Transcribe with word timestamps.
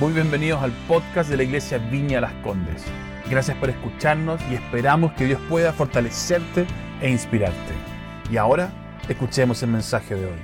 Muy 0.00 0.12
bienvenidos 0.12 0.60
al 0.60 0.72
podcast 0.88 1.30
de 1.30 1.36
la 1.36 1.44
Iglesia 1.44 1.78
Viña 1.78 2.20
Las 2.20 2.32
Condes. 2.42 2.82
Gracias 3.30 3.56
por 3.58 3.70
escucharnos 3.70 4.40
y 4.50 4.54
esperamos 4.54 5.12
que 5.12 5.24
Dios 5.24 5.40
pueda 5.48 5.72
fortalecerte 5.72 6.66
e 7.00 7.08
inspirarte. 7.08 7.72
Y 8.28 8.36
ahora, 8.36 8.72
escuchemos 9.08 9.62
el 9.62 9.70
mensaje 9.70 10.16
de 10.16 10.26
hoy. 10.26 10.38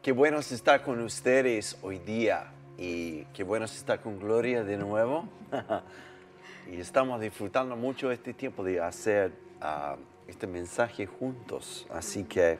Qué 0.00 0.10
bueno 0.10 0.38
es 0.38 0.52
estar 0.52 0.82
con 0.82 1.02
ustedes 1.02 1.76
hoy 1.82 1.98
día 1.98 2.50
y 2.78 3.24
qué 3.34 3.44
bueno 3.44 3.66
es 3.66 3.76
estar 3.76 4.00
con 4.00 4.18
Gloria 4.18 4.64
de 4.64 4.78
nuevo. 4.78 5.28
y 6.72 6.80
estamos 6.80 7.20
disfrutando 7.20 7.76
mucho 7.76 8.10
este 8.10 8.32
tiempo 8.32 8.64
de 8.64 8.80
hacer 8.80 9.32
ah, 9.60 9.96
este 10.26 10.46
mensaje 10.46 11.04
juntos. 11.04 11.86
Así 11.90 12.24
que 12.24 12.58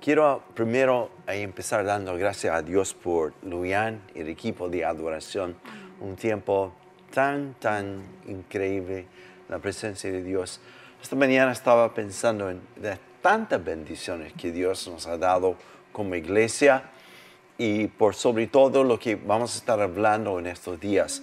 quiero 0.00 0.42
primero 0.54 1.10
empezar 1.26 1.84
dando 1.84 2.16
gracias 2.16 2.54
a 2.54 2.62
Dios 2.62 2.94
por 2.94 3.34
Luian 3.42 4.00
y 4.14 4.20
el 4.20 4.28
equipo 4.28 4.68
de 4.68 4.84
adoración. 4.84 5.56
Un 6.00 6.16
tiempo 6.16 6.72
tan, 7.12 7.54
tan 7.54 8.02
increíble, 8.26 9.06
la 9.48 9.58
presencia 9.58 10.10
de 10.10 10.22
Dios. 10.22 10.60
Esta 11.02 11.16
mañana 11.16 11.52
estaba 11.52 11.92
pensando 11.92 12.50
en 12.50 12.60
las 12.80 12.98
tantas 13.20 13.62
bendiciones 13.62 14.32
que 14.32 14.50
Dios 14.50 14.88
nos 14.88 15.06
ha 15.06 15.18
dado 15.18 15.56
como 15.92 16.14
iglesia 16.14 16.84
y 17.58 17.88
por 17.88 18.14
sobre 18.14 18.46
todo 18.46 18.84
lo 18.84 18.98
que 18.98 19.16
vamos 19.16 19.54
a 19.54 19.58
estar 19.58 19.80
hablando 19.80 20.38
en 20.38 20.46
estos 20.46 20.80
días. 20.80 21.22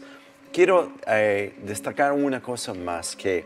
Quiero 0.54 0.94
eh, 1.08 1.56
destacar 1.64 2.12
una 2.14 2.42
cosa 2.42 2.74
más, 2.74 3.16
que 3.16 3.46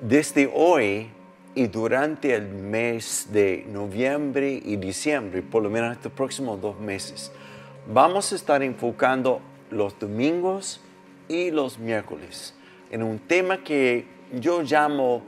desde 0.00 0.50
hoy 0.54 1.08
y 1.54 1.68
durante 1.68 2.34
el 2.34 2.48
mes 2.48 3.28
de 3.30 3.66
noviembre 3.70 4.60
y 4.64 4.76
diciembre, 4.76 5.42
por 5.42 5.62
lo 5.62 5.70
menos 5.70 5.92
estos 5.92 6.12
próximos 6.12 6.60
dos 6.60 6.78
meses, 6.80 7.30
vamos 7.92 8.32
a 8.32 8.36
estar 8.36 8.62
enfocando 8.62 9.40
los 9.70 9.98
domingos 9.98 10.80
y 11.28 11.50
los 11.50 11.78
miércoles 11.78 12.54
en 12.90 13.02
un 13.02 13.18
tema 13.18 13.58
que 13.58 14.06
yo 14.32 14.62
llamo 14.62 15.22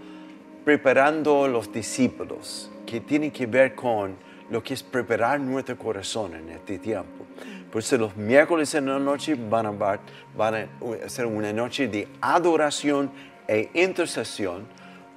preparando 0.65 1.49
los 1.49 1.73
discípulos, 1.73 2.71
que 2.87 3.01
tiene 3.01 3.33
que 3.33 3.47
ver 3.47 3.75
con 3.75 4.15
lo 4.51 4.63
que 4.63 4.75
es 4.75 4.83
preparar 4.85 5.41
nuestro 5.41 5.77
corazón 5.77 6.35
en 6.35 6.49
este 6.51 6.79
tiempo. 6.79 7.25
Por 7.71 7.81
eso 7.81 7.97
los 7.99 8.17
miércoles 8.17 8.73
en 8.75 8.87
la 8.87 9.01
noche 9.01 9.35
van 9.35 9.67
a, 9.67 9.99
van 10.37 10.55
a 10.55 11.09
ser 11.09 11.27
una 11.27 11.53
noche 11.53 11.89
de 11.89 12.07
adoración 12.21 13.11
e 13.49 13.69
intercesión, 13.75 14.67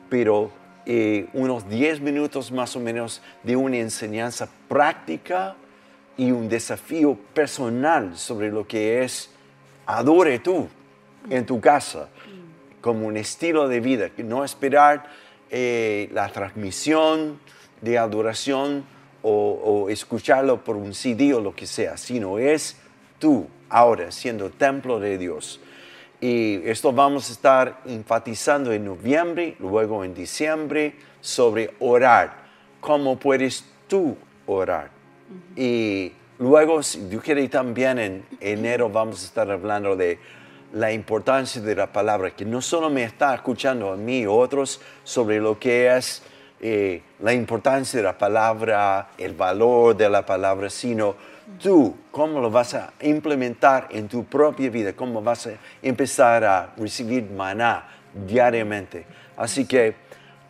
pero 0.09 0.51
eh, 0.91 1.27
unos 1.33 1.69
10 1.69 2.01
minutos 2.01 2.51
más 2.51 2.75
o 2.75 2.79
menos 2.79 3.21
de 3.43 3.55
una 3.55 3.77
enseñanza 3.77 4.49
práctica 4.67 5.55
y 6.17 6.31
un 6.31 6.49
desafío 6.49 7.15
personal 7.31 8.17
sobre 8.17 8.49
lo 8.49 8.65
que 8.65 9.03
es 9.03 9.29
adore 9.85 10.39
tú 10.39 10.67
en 11.29 11.45
tu 11.45 11.61
casa 11.61 12.09
como 12.81 13.05
un 13.05 13.17
estilo 13.17 13.67
de 13.67 13.81
vida, 13.81 14.09
no 14.17 14.43
esperar 14.43 15.05
eh, 15.51 16.09
la 16.11 16.27
transmisión 16.29 17.39
de 17.81 17.99
adoración 17.99 18.83
o, 19.21 19.89
escucharlo 19.91 20.63
por 20.63 20.75
un 20.75 20.95
CD 20.95 21.35
o 21.35 21.39
lo 21.39 21.53
que 21.53 21.67
sea, 21.67 21.97
sino 21.97 22.39
es 22.39 22.77
tú 23.19 23.47
ahora 23.69 24.11
siendo 24.11 24.49
templo 24.49 24.99
de 24.99 25.19
Dios. 25.19 25.61
Y 26.21 26.61
esto 26.65 26.91
vamos 26.91 27.29
a 27.29 27.33
estar 27.33 27.81
enfatizando 27.85 28.73
en 28.73 28.85
noviembre, 28.85 29.55
luego 29.59 30.03
en 30.03 30.13
diciembre, 30.13 30.95
sobre 31.21 31.71
orar. 31.79 32.33
¿Cómo 32.81 33.17
puedes 33.17 33.63
tú 33.87 34.17
orar? 34.45 34.89
Y 35.55 36.11
luego, 36.37 36.83
si 36.83 37.01
Dios 37.01 37.23
quiere, 37.23 37.47
también 37.47 37.99
en 37.99 38.25
enero 38.41 38.89
vamos 38.89 39.21
a 39.23 39.25
estar 39.25 39.49
hablando 39.49 39.95
de 39.95 40.19
la 40.73 40.91
importancia 40.91 41.61
de 41.61 41.75
la 41.75 41.91
palabra, 41.91 42.31
que 42.31 42.45
no 42.45 42.61
solo 42.61 42.89
me 42.89 43.03
está 43.03 43.33
escuchando 43.33 43.91
a 43.91 43.95
mí 43.95 44.25
o 44.25 44.35
otros 44.35 44.81
sobre 45.03 45.39
lo 45.39 45.57
que 45.57 45.95
es 45.95 46.21
eh, 46.61 47.01
la 47.21 47.33
importancia 47.33 47.97
de 47.97 48.03
la 48.03 48.17
palabra, 48.17 49.11
el 49.17 49.33
valor 49.33 49.95
de 49.95 50.09
la 50.09 50.25
palabra, 50.25 50.69
sino 50.69 51.15
tú, 51.61 51.95
cómo 52.11 52.39
lo 52.39 52.49
vas 52.49 52.73
a 52.73 52.93
implementar 53.01 53.87
en 53.91 54.07
tu 54.07 54.23
propia 54.25 54.69
vida, 54.69 54.93
cómo 54.93 55.21
vas 55.21 55.47
a 55.47 55.51
empezar 55.81 56.43
a 56.43 56.73
recibir 56.77 57.29
maná 57.29 57.87
diariamente. 58.27 59.05
Así 59.37 59.65
que 59.65 59.95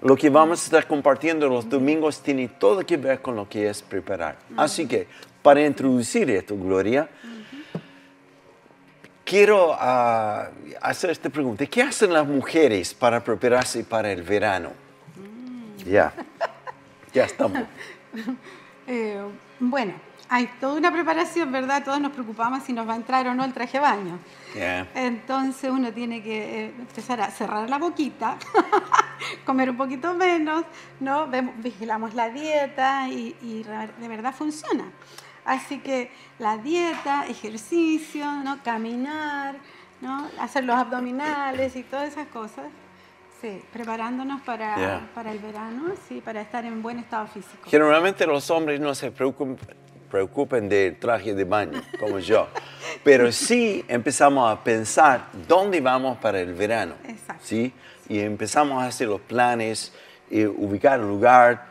lo 0.02 0.16
que 0.16 0.30
vamos 0.30 0.62
a 0.62 0.66
estar 0.66 0.88
compartiendo 0.88 1.48
los 1.48 1.70
domingos 1.70 2.22
tiene 2.22 2.48
todo 2.48 2.86
que 2.86 2.98
ver 2.98 3.22
con 3.22 3.36
lo 3.36 3.48
que 3.48 3.70
es 3.70 3.82
preparar. 3.82 4.38
Así 4.56 4.88
que 4.88 5.08
para 5.42 5.66
introducir 5.66 6.30
esto, 6.30 6.56
Gloria, 6.56 7.10
quiero 9.26 9.76
ah, 9.78 10.50
hacer 10.81 11.10
esta 11.12 11.30
pregunta. 11.30 11.66
¿Qué 11.66 11.81
hacen 11.81 12.14
las 12.14 12.26
mujeres 12.26 12.94
para 12.94 13.24
prepararse 13.24 13.84
para 13.84 14.12
el 14.12 14.24
verano? 14.24 14.72
Mm. 15.16 15.90
Ya, 15.90 16.14
ya 17.14 17.26
estamos. 17.26 17.64
Eh, 18.92 19.22
bueno, 19.60 19.94
hay 20.30 20.48
toda 20.60 20.76
una 20.78 20.92
preparación, 20.92 21.52
¿verdad? 21.52 21.84
Todos 21.84 22.00
nos 22.00 22.12
preocupamos 22.12 22.64
si 22.64 22.72
nos 22.72 22.88
va 22.88 22.94
a 22.94 22.98
entrar 22.98 23.28
o 23.28 23.34
no 23.34 23.44
el 23.44 23.52
traje 23.52 23.80
de 23.80 23.80
baño. 23.80 24.20
Entonces 24.94 25.72
uno 25.72 25.92
tiene 25.92 26.22
que 26.22 26.66
eh, 26.66 26.74
empezar 26.78 27.20
a 27.20 27.32
cerrar 27.32 27.68
la 27.68 27.80
boquita, 27.80 28.38
comer 29.46 29.72
un 29.72 29.78
poquito 29.78 30.14
menos, 30.14 30.66
¿no? 31.00 31.28
vigilamos 31.58 32.14
la 32.14 32.30
dieta 32.30 33.10
y, 33.10 33.64
de 33.64 34.08
verdad 34.08 34.34
funciona. 34.34 34.86
Así 35.46 35.80
que 35.80 36.12
la 36.38 36.58
dieta, 36.58 37.26
ejercicio, 37.28 38.26
¿no? 38.44 38.62
caminar, 38.64 39.56
¿no? 40.00 40.30
hacer 40.40 40.64
los 40.64 40.76
abdominales 40.76 41.76
y 41.76 41.82
todas 41.82 42.10
esas 42.10 42.28
cosas. 42.28 42.66
Sí, 43.42 43.64
preparándonos 43.72 44.42
para, 44.42 45.08
para 45.16 45.32
el 45.32 45.40
verano, 45.40 45.94
sí, 46.10 46.20
para 46.20 46.42
estar 46.42 46.66
en 46.66 46.82
buen 46.82 47.00
estado 47.00 47.26
físico. 47.26 47.70
Generalmente 47.70 48.28
los 48.28 48.52
hombres 48.52 48.82
no 48.82 48.94
se 48.94 49.12
preocupan, 49.12 49.58
preocupen 50.09 50.70
del 50.70 50.97
traje 50.97 51.34
de 51.34 51.44
baño, 51.44 51.81
como 52.00 52.20
yo. 52.20 52.47
Pero 53.03 53.31
sí 53.31 53.86
empezamos 53.88 54.52
a 54.52 54.64
pensar 54.64 55.28
dónde 55.47 55.81
vamos 55.81 56.18
para 56.18 56.40
el 56.40 56.53
verano. 56.53 56.96
Exacto. 57.08 57.44
¿sí? 57.46 57.74
Y 58.08 58.19
empezamos 58.19 58.84
a 58.84 58.88
hacer 58.88 59.08
los 59.08 59.22
planes, 59.22 59.94
y 60.30 60.46
ubicar 60.46 61.00
un 61.00 61.08
lugar, 61.08 61.68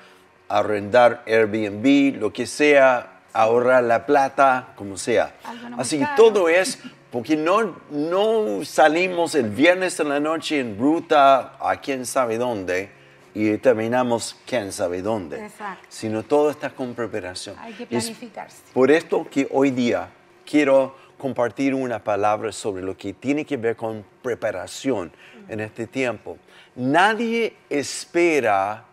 arrendar 0.49 1.23
Airbnb, 1.27 2.21
lo 2.21 2.33
que 2.33 2.47
sea, 2.47 3.21
ahorrar 3.33 3.85
la 3.85 4.07
plata, 4.07 4.69
como 4.75 4.97
sea. 4.97 5.35
Así 5.77 5.99
que 5.99 6.07
todo 6.17 6.49
es 6.49 6.79
porque 7.11 7.37
no, 7.37 7.77
no 7.91 8.65
salimos 8.65 9.35
el 9.35 9.51
viernes 9.51 9.99
en 10.01 10.09
la 10.09 10.21
noche 10.21 10.61
en 10.61 10.79
ruta 10.79 11.57
a 11.61 11.81
quién 11.81 12.05
sabe 12.05 12.37
dónde 12.37 12.98
y 13.39 13.57
terminamos 13.59 14.37
quién 14.45 14.73
sabe 14.73 15.01
dónde. 15.01 15.45
Exacto. 15.45 15.87
Sino 15.89 16.25
todo 16.25 16.51
está 16.51 16.71
con 16.71 16.93
preparación. 16.95 17.55
Hay 17.61 17.73
que 17.73 17.87
planificarse. 17.87 18.63
por 18.75 18.91
esto 18.91 19.29
que 19.31 19.47
hoy 19.53 19.71
día 19.71 20.11
quiero 20.45 20.97
compartir 21.17 21.73
una 21.73 22.03
palabra 22.03 22.51
sobre 22.51 22.83
lo 22.83 22.97
que 22.97 23.13
tiene 23.13 23.45
que 23.45 23.57
ver 23.57 23.77
con 23.77 24.05
preparación 24.23 25.13
en 25.49 25.61
este 25.61 25.87
tiempo. 25.87 26.37
Nadie 26.75 27.55
espera 27.71 28.85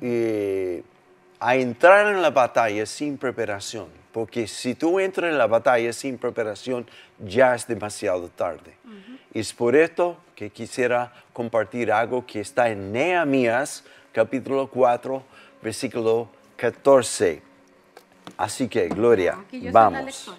eh, 0.00 0.84
a 1.40 1.56
entrar 1.56 2.14
en 2.14 2.22
la 2.22 2.30
batalla 2.30 2.86
sin 2.86 3.18
preparación, 3.18 3.88
porque 4.12 4.46
si 4.46 4.76
tú 4.76 5.00
entras 5.00 5.32
en 5.32 5.38
la 5.38 5.48
batalla 5.48 5.92
sin 5.92 6.18
preparación, 6.18 6.86
ya 7.18 7.56
es 7.56 7.66
demasiado 7.66 8.28
tarde. 8.28 8.74
Es 9.34 9.52
por 9.52 9.74
esto 9.74 10.16
que 10.36 10.50
quisiera 10.50 11.12
compartir 11.32 11.90
algo 11.92 12.24
que 12.24 12.40
está 12.40 12.68
en 12.70 12.92
Nehemías, 12.92 13.84
capítulo 14.12 14.68
4, 14.68 15.22
versículo 15.60 16.28
14. 16.56 17.42
Así 18.36 18.68
que, 18.68 18.88
Gloria, 18.88 19.36
vamos. 19.72 20.34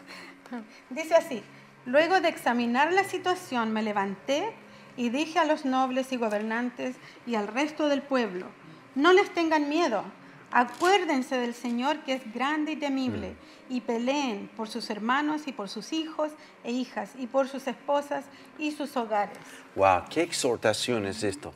Dice 0.90 1.14
así, 1.14 1.42
luego 1.86 2.20
de 2.20 2.28
examinar 2.28 2.92
la 2.92 3.04
situación 3.04 3.72
me 3.72 3.82
levanté 3.82 4.52
y 4.96 5.08
dije 5.08 5.38
a 5.38 5.44
los 5.44 5.64
nobles 5.64 6.12
y 6.12 6.16
gobernantes 6.16 6.96
y 7.26 7.36
al 7.36 7.48
resto 7.48 7.88
del 7.88 8.02
pueblo, 8.02 8.46
no 8.94 9.12
les 9.12 9.32
tengan 9.32 9.68
miedo 9.68 10.04
Acuérdense 10.52 11.36
del 11.36 11.54
Señor 11.54 12.00
que 12.00 12.14
es 12.14 12.34
grande 12.34 12.72
y 12.72 12.76
temible 12.76 13.30
mm. 13.30 13.72
y 13.72 13.80
peleen 13.80 14.50
por 14.56 14.68
sus 14.68 14.90
hermanos 14.90 15.42
y 15.46 15.52
por 15.52 15.68
sus 15.68 15.92
hijos 15.92 16.32
e 16.64 16.72
hijas 16.72 17.10
y 17.18 17.28
por 17.28 17.48
sus 17.48 17.66
esposas 17.68 18.24
y 18.58 18.72
sus 18.72 18.96
hogares. 18.96 19.38
Wow, 19.76 20.02
qué 20.10 20.22
exhortación 20.22 21.06
es 21.06 21.22
esto. 21.22 21.54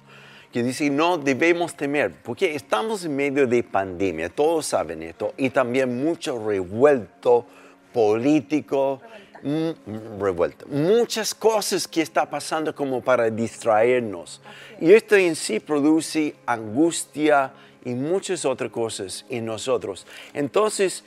Que 0.53 0.63
dice, 0.63 0.89
no 0.89 1.19
debemos 1.19 1.75
temer, 1.75 2.13
porque 2.23 2.55
estamos 2.55 3.05
en 3.05 3.17
medio 3.17 3.45
de 3.49 3.65
pandemia, 3.65 4.29
todos 4.29 4.67
saben 4.67 5.03
esto, 5.03 5.35
y 5.37 5.51
también 5.51 6.05
mucho 6.05 6.39
revuelto 6.39 7.45
político, 7.93 9.01
mm, 9.43 10.21
revuelto. 10.21 10.67
Muchas 10.69 11.35
cosas 11.35 11.89
que 11.89 12.03
está 12.03 12.31
pasando 12.31 12.73
como 12.73 13.01
para 13.01 13.31
distraernos. 13.31 14.41
Y 14.81 14.93
esto 14.93 15.17
en 15.17 15.35
sí 15.35 15.59
produce 15.59 16.37
angustia, 16.47 17.53
y 17.85 17.95
muchas 17.95 18.45
otras 18.45 18.71
cosas 18.71 19.25
en 19.29 19.47
nosotros. 19.47 20.07
Entonces, 20.33 21.05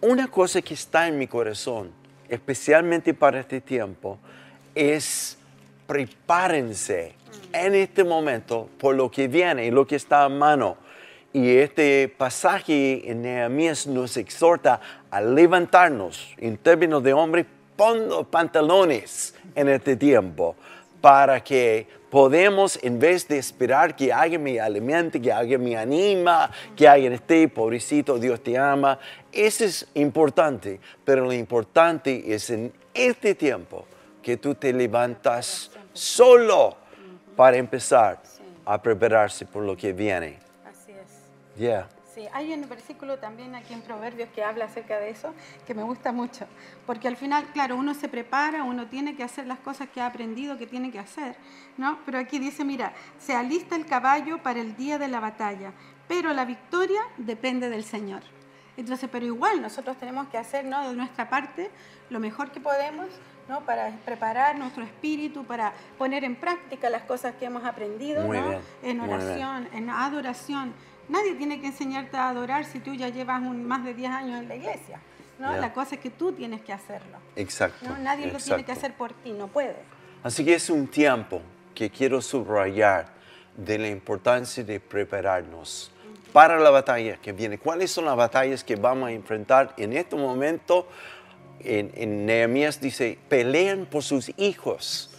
una 0.00 0.28
cosa 0.28 0.62
que 0.62 0.74
está 0.74 1.08
en 1.08 1.18
mi 1.18 1.26
corazón 1.26 2.00
especialmente 2.30 3.12
para 3.12 3.40
este 3.40 3.60
tiempo, 3.60 4.18
es 4.74 5.36
prepárense 5.86 7.14
en 7.52 7.74
este 7.74 8.04
momento 8.04 8.70
por 8.78 8.94
lo 8.94 9.10
que 9.10 9.26
viene 9.28 9.66
y 9.66 9.70
lo 9.70 9.86
que 9.86 9.96
está 9.96 10.24
a 10.24 10.28
mano. 10.28 10.76
Y 11.32 11.56
este 11.56 12.08
pasaje 12.08 13.10
en 13.10 13.22
Nehemías 13.22 13.86
nos 13.86 14.16
exhorta 14.16 14.80
a 15.10 15.20
levantarnos 15.20 16.34
en 16.38 16.56
términos 16.56 17.02
de 17.02 17.12
hombre, 17.12 17.44
pon 17.76 18.26
pantalones 18.30 19.34
en 19.54 19.68
este 19.68 19.96
tiempo 19.96 20.54
para 21.00 21.42
que 21.42 21.86
podemos, 22.10 22.78
en 22.82 22.98
vez 22.98 23.26
de 23.28 23.38
esperar 23.38 23.94
que 23.94 24.12
alguien 24.12 24.42
me 24.42 24.60
alimente, 24.60 25.20
que 25.20 25.32
alguien 25.32 25.62
me 25.62 25.76
anima, 25.76 26.50
que 26.76 26.86
alguien 26.86 27.12
esté, 27.12 27.48
pobrecito, 27.48 28.18
Dios 28.18 28.42
te 28.42 28.58
ama, 28.58 28.98
eso 29.32 29.64
es 29.64 29.86
importante, 29.94 30.80
pero 31.04 31.24
lo 31.24 31.32
importante 31.32 32.34
es 32.34 32.50
en 32.50 32.72
este 32.92 33.34
tiempo 33.34 33.86
que 34.22 34.36
tú 34.36 34.54
te 34.54 34.72
levantas 34.72 35.70
solo 35.92 36.76
para 37.36 37.56
empezar 37.56 38.20
a 38.64 38.82
prepararse 38.82 39.46
por 39.46 39.62
lo 39.62 39.76
que 39.76 39.92
viene. 39.92 40.38
Así 40.64 40.92
es. 40.92 41.58
Yeah. 41.58 41.88
Sí, 42.14 42.26
hay 42.32 42.52
un 42.52 42.68
versículo 42.68 43.18
también 43.18 43.54
aquí 43.54 43.72
en 43.72 43.82
Proverbios 43.82 44.28
que 44.30 44.42
habla 44.42 44.64
acerca 44.64 44.98
de 44.98 45.10
eso, 45.10 45.32
que 45.64 45.74
me 45.74 45.84
gusta 45.84 46.10
mucho, 46.10 46.46
porque 46.84 47.06
al 47.06 47.16
final, 47.16 47.46
claro, 47.52 47.76
uno 47.76 47.94
se 47.94 48.08
prepara, 48.08 48.64
uno 48.64 48.88
tiene 48.88 49.14
que 49.14 49.22
hacer 49.22 49.46
las 49.46 49.60
cosas 49.60 49.88
que 49.90 50.00
ha 50.00 50.06
aprendido 50.06 50.58
que 50.58 50.66
tiene 50.66 50.90
que 50.90 50.98
hacer, 50.98 51.36
¿no? 51.76 52.00
Pero 52.04 52.18
aquí 52.18 52.40
dice, 52.40 52.64
mira, 52.64 52.92
se 53.20 53.36
alista 53.36 53.76
el 53.76 53.86
caballo 53.86 54.42
para 54.42 54.60
el 54.60 54.76
día 54.76 54.98
de 54.98 55.06
la 55.06 55.20
batalla, 55.20 55.72
pero 56.08 56.32
la 56.32 56.44
victoria 56.44 57.00
depende 57.16 57.70
del 57.70 57.84
Señor. 57.84 58.22
Entonces, 58.76 59.08
pero 59.12 59.26
igual 59.26 59.62
nosotros 59.62 59.96
tenemos 59.96 60.26
que 60.28 60.38
hacer, 60.38 60.64
¿no? 60.64 60.88
De 60.88 60.96
nuestra 60.96 61.28
parte 61.28 61.70
lo 62.08 62.18
mejor 62.18 62.50
que 62.50 62.58
podemos, 62.58 63.06
¿no? 63.48 63.60
Para 63.60 63.88
preparar 64.04 64.58
nuestro 64.58 64.82
espíritu, 64.82 65.44
para 65.44 65.72
poner 65.96 66.24
en 66.24 66.34
práctica 66.34 66.90
las 66.90 67.02
cosas 67.02 67.34
que 67.36 67.44
hemos 67.44 67.64
aprendido, 67.64 68.26
¿no? 68.26 68.60
En 68.82 69.00
oración, 69.00 69.68
en 69.72 69.90
adoración 69.90 70.74
Nadie 71.10 71.34
tiene 71.34 71.60
que 71.60 71.66
enseñarte 71.66 72.16
a 72.16 72.28
adorar 72.28 72.64
si 72.64 72.78
tú 72.78 72.94
ya 72.94 73.08
llevas 73.08 73.42
más 73.42 73.84
de 73.84 73.94
10 73.94 74.10
años 74.10 74.40
en 74.40 74.48
la 74.48 74.54
iglesia. 74.54 75.00
¿no? 75.40 75.56
La 75.56 75.72
cosa 75.72 75.96
es 75.96 76.00
que 76.00 76.10
tú 76.10 76.32
tienes 76.32 76.60
que 76.60 76.72
hacerlo. 76.72 77.18
Exacto. 77.34 77.90
Nadie 78.00 78.30
lo 78.30 78.38
tiene 78.38 78.64
que 78.64 78.72
hacer 78.72 78.94
por 78.94 79.12
ti, 79.14 79.32
no 79.32 79.48
puede. 79.48 79.76
Así 80.22 80.44
que 80.44 80.54
es 80.54 80.70
un 80.70 80.86
tiempo 80.86 81.42
que 81.74 81.90
quiero 81.90 82.20
subrayar 82.20 83.08
de 83.56 83.78
la 83.78 83.88
importancia 83.88 84.62
de 84.62 84.78
prepararnos 84.78 85.90
para 86.32 86.58
la 86.60 86.70
batalla 86.70 87.16
que 87.16 87.32
viene. 87.32 87.58
¿Cuáles 87.58 87.90
son 87.90 88.04
las 88.04 88.16
batallas 88.16 88.62
que 88.62 88.76
vamos 88.76 89.08
a 89.08 89.12
enfrentar 89.12 89.74
en 89.78 89.94
este 89.94 90.14
momento? 90.14 90.86
En, 91.58 91.90
en 91.94 92.24
Nehemías 92.24 92.80
dice, 92.80 93.18
peleen 93.28 93.86
por 93.86 94.04
sus 94.04 94.30
hijos. 94.36 95.10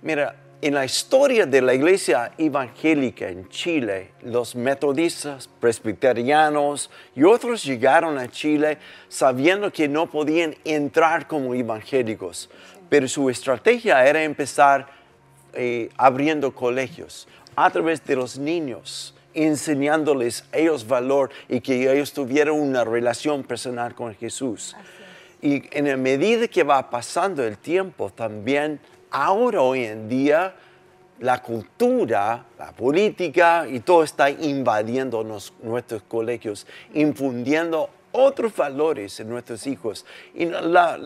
Mira, 0.00 0.36
en 0.64 0.72
la 0.72 0.86
historia 0.86 1.44
de 1.44 1.60
la 1.60 1.74
iglesia 1.74 2.32
evangélica 2.38 3.28
en 3.28 3.50
Chile, 3.50 4.12
los 4.22 4.56
metodistas, 4.56 5.46
presbiterianos 5.60 6.90
y 7.14 7.22
otros 7.22 7.64
llegaron 7.64 8.16
a 8.16 8.30
Chile 8.30 8.78
sabiendo 9.06 9.70
que 9.70 9.88
no 9.88 10.10
podían 10.10 10.56
entrar 10.64 11.28
como 11.28 11.54
evangélicos, 11.54 12.48
pero 12.88 13.06
su 13.08 13.28
estrategia 13.28 14.06
era 14.06 14.24
empezar 14.24 14.86
eh, 15.52 15.90
abriendo 15.98 16.54
colegios 16.54 17.28
a 17.56 17.68
través 17.68 18.02
de 18.02 18.16
los 18.16 18.38
niños 18.38 19.14
enseñándoles 19.34 20.46
ellos 20.50 20.88
valor 20.88 21.28
y 21.46 21.60
que 21.60 21.92
ellos 21.92 22.14
tuvieran 22.14 22.54
una 22.54 22.84
relación 22.84 23.42
personal 23.42 23.94
con 23.94 24.14
Jesús. 24.14 24.74
Y 25.42 25.62
en 25.76 25.88
la 25.88 25.98
medida 25.98 26.48
que 26.48 26.62
va 26.62 26.88
pasando 26.88 27.44
el 27.44 27.58
tiempo, 27.58 28.08
también 28.08 28.80
ahora 29.14 29.62
hoy 29.62 29.84
en 29.84 30.08
día 30.08 30.54
la 31.20 31.40
cultura, 31.40 32.44
la 32.58 32.72
política 32.72 33.64
y 33.70 33.80
todo 33.80 34.02
está 34.02 34.28
invadiendo 34.28 35.22
nuestros 35.62 36.02
colegios, 36.02 36.66
infundiendo 36.92 37.88
otros 38.10 38.54
valores 38.56 39.18
en 39.20 39.28
nuestros 39.28 39.66
hijos. 39.68 40.04
Y 40.34 40.46
la, 40.46 40.98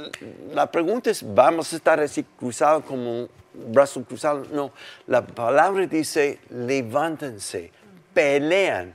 la, 0.53 0.71
pregunta 0.71 1.11
es, 1.11 1.23
¿vamos 1.35 1.73
a 1.73 1.77
estar 1.77 2.01
así 2.01 2.25
cruzados 2.39 2.85
como 2.85 3.21
un 3.21 3.29
brazo 3.71 4.03
cruzado? 4.03 4.47
No, 4.53 4.73
la 5.07 5.25
palabra 5.27 5.87
dice, 5.87 6.41
levántense, 6.49 7.71
pelean. 8.15 8.95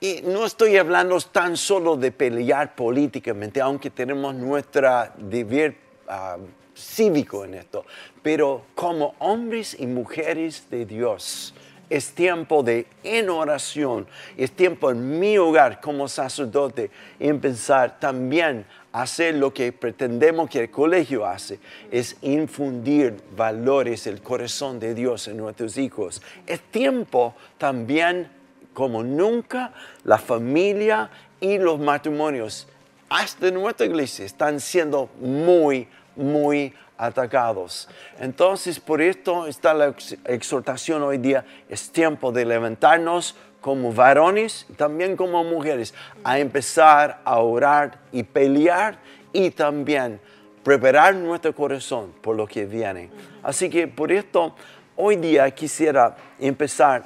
Y 0.00 0.22
no 0.24 0.44
estoy 0.44 0.76
hablando 0.76 1.20
tan 1.20 1.56
solo 1.56 1.96
de 1.96 2.10
pelear 2.10 2.74
políticamente, 2.74 3.60
aunque 3.60 3.90
tenemos 3.90 4.34
nuestra 4.34 5.12
deber 5.16 5.76
ah, 6.08 6.36
cívico 6.80 7.44
en 7.44 7.54
esto, 7.54 7.84
pero 8.22 8.62
como 8.74 9.14
hombres 9.18 9.76
y 9.78 9.86
mujeres 9.86 10.64
de 10.70 10.86
Dios, 10.86 11.54
es 11.90 12.12
tiempo 12.12 12.62
de 12.62 12.86
en 13.02 13.28
oración, 13.28 14.06
es 14.36 14.52
tiempo 14.52 14.92
en 14.92 15.18
mi 15.18 15.36
hogar 15.38 15.80
como 15.80 16.06
sacerdote 16.06 16.90
empezar 17.18 17.98
también 17.98 18.64
a 18.92 19.02
hacer 19.02 19.34
lo 19.34 19.52
que 19.52 19.72
pretendemos 19.72 20.48
que 20.48 20.60
el 20.60 20.70
colegio 20.70 21.26
hace, 21.26 21.58
es 21.90 22.16
infundir 22.22 23.20
valores, 23.36 24.06
el 24.06 24.22
corazón 24.22 24.78
de 24.78 24.94
Dios 24.94 25.26
en 25.26 25.36
nuestros 25.36 25.76
hijos. 25.78 26.22
Es 26.46 26.60
tiempo 26.60 27.34
también 27.58 28.28
como 28.72 29.02
nunca 29.02 29.72
la 30.04 30.18
familia 30.18 31.10
y 31.40 31.58
los 31.58 31.80
matrimonios 31.80 32.68
hasta 33.08 33.50
nuestra 33.50 33.86
iglesia 33.86 34.24
están 34.24 34.60
siendo 34.60 35.10
muy 35.20 35.88
muy 36.16 36.74
atacados. 36.98 37.88
Entonces, 38.18 38.78
por 38.78 39.00
esto 39.00 39.46
está 39.46 39.72
la 39.72 39.94
exhortación 40.26 41.02
hoy 41.02 41.18
día, 41.18 41.44
es 41.68 41.90
tiempo 41.90 42.30
de 42.32 42.44
levantarnos 42.44 43.36
como 43.60 43.92
varones, 43.92 44.66
también 44.76 45.16
como 45.16 45.44
mujeres, 45.44 45.94
a 46.24 46.38
empezar 46.38 47.20
a 47.24 47.38
orar 47.38 47.98
y 48.12 48.22
pelear 48.22 48.98
y 49.32 49.50
también 49.50 50.20
preparar 50.62 51.14
nuestro 51.14 51.54
corazón 51.54 52.12
por 52.20 52.36
lo 52.36 52.46
que 52.46 52.66
viene. 52.66 53.10
Así 53.42 53.70
que 53.70 53.88
por 53.88 54.12
esto, 54.12 54.54
hoy 54.96 55.16
día 55.16 55.50
quisiera 55.50 56.16
empezar 56.38 57.04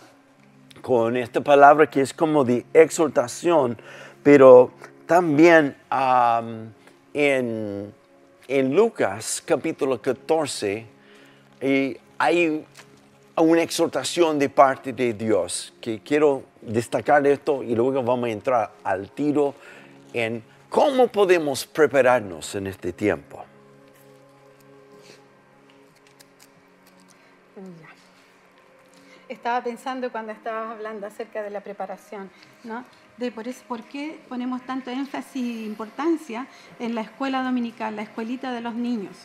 con 0.82 1.16
esta 1.16 1.40
palabra 1.40 1.88
que 1.88 2.00
es 2.00 2.12
como 2.12 2.44
de 2.44 2.64
exhortación, 2.72 3.78
pero 4.22 4.72
también 5.06 5.76
en 7.12 7.94
en 8.48 8.74
Lucas 8.74 9.42
capítulo 9.44 10.00
14 10.00 10.86
hay 12.18 12.64
una 13.36 13.62
exhortación 13.62 14.38
de 14.38 14.48
parte 14.48 14.92
de 14.92 15.12
Dios 15.14 15.72
que 15.80 16.00
quiero 16.00 16.44
destacar 16.60 17.26
esto 17.26 17.62
y 17.62 17.74
luego 17.74 18.02
vamos 18.02 18.28
a 18.28 18.32
entrar 18.32 18.72
al 18.84 19.10
tiro 19.10 19.54
en 20.12 20.42
cómo 20.68 21.08
podemos 21.08 21.66
prepararnos 21.66 22.54
en 22.54 22.66
este 22.66 22.92
tiempo. 22.92 23.44
Estaba 29.28 29.64
pensando 29.64 30.12
cuando 30.12 30.32
estabas 30.32 30.72
hablando 30.72 31.06
acerca 31.06 31.42
de 31.42 31.50
la 31.50 31.60
preparación, 31.60 32.30
¿no? 32.62 32.84
De 33.16 33.30
por, 33.30 33.48
eso, 33.48 33.62
por 33.68 33.82
qué 33.84 34.20
ponemos 34.28 34.62
tanto 34.62 34.90
énfasis 34.90 35.44
e 35.44 35.66
importancia 35.66 36.46
en 36.78 36.94
la 36.94 37.02
escuela 37.02 37.42
dominical, 37.42 37.96
la 37.96 38.02
escuelita 38.02 38.52
de 38.52 38.60
los 38.60 38.74
niños. 38.74 39.16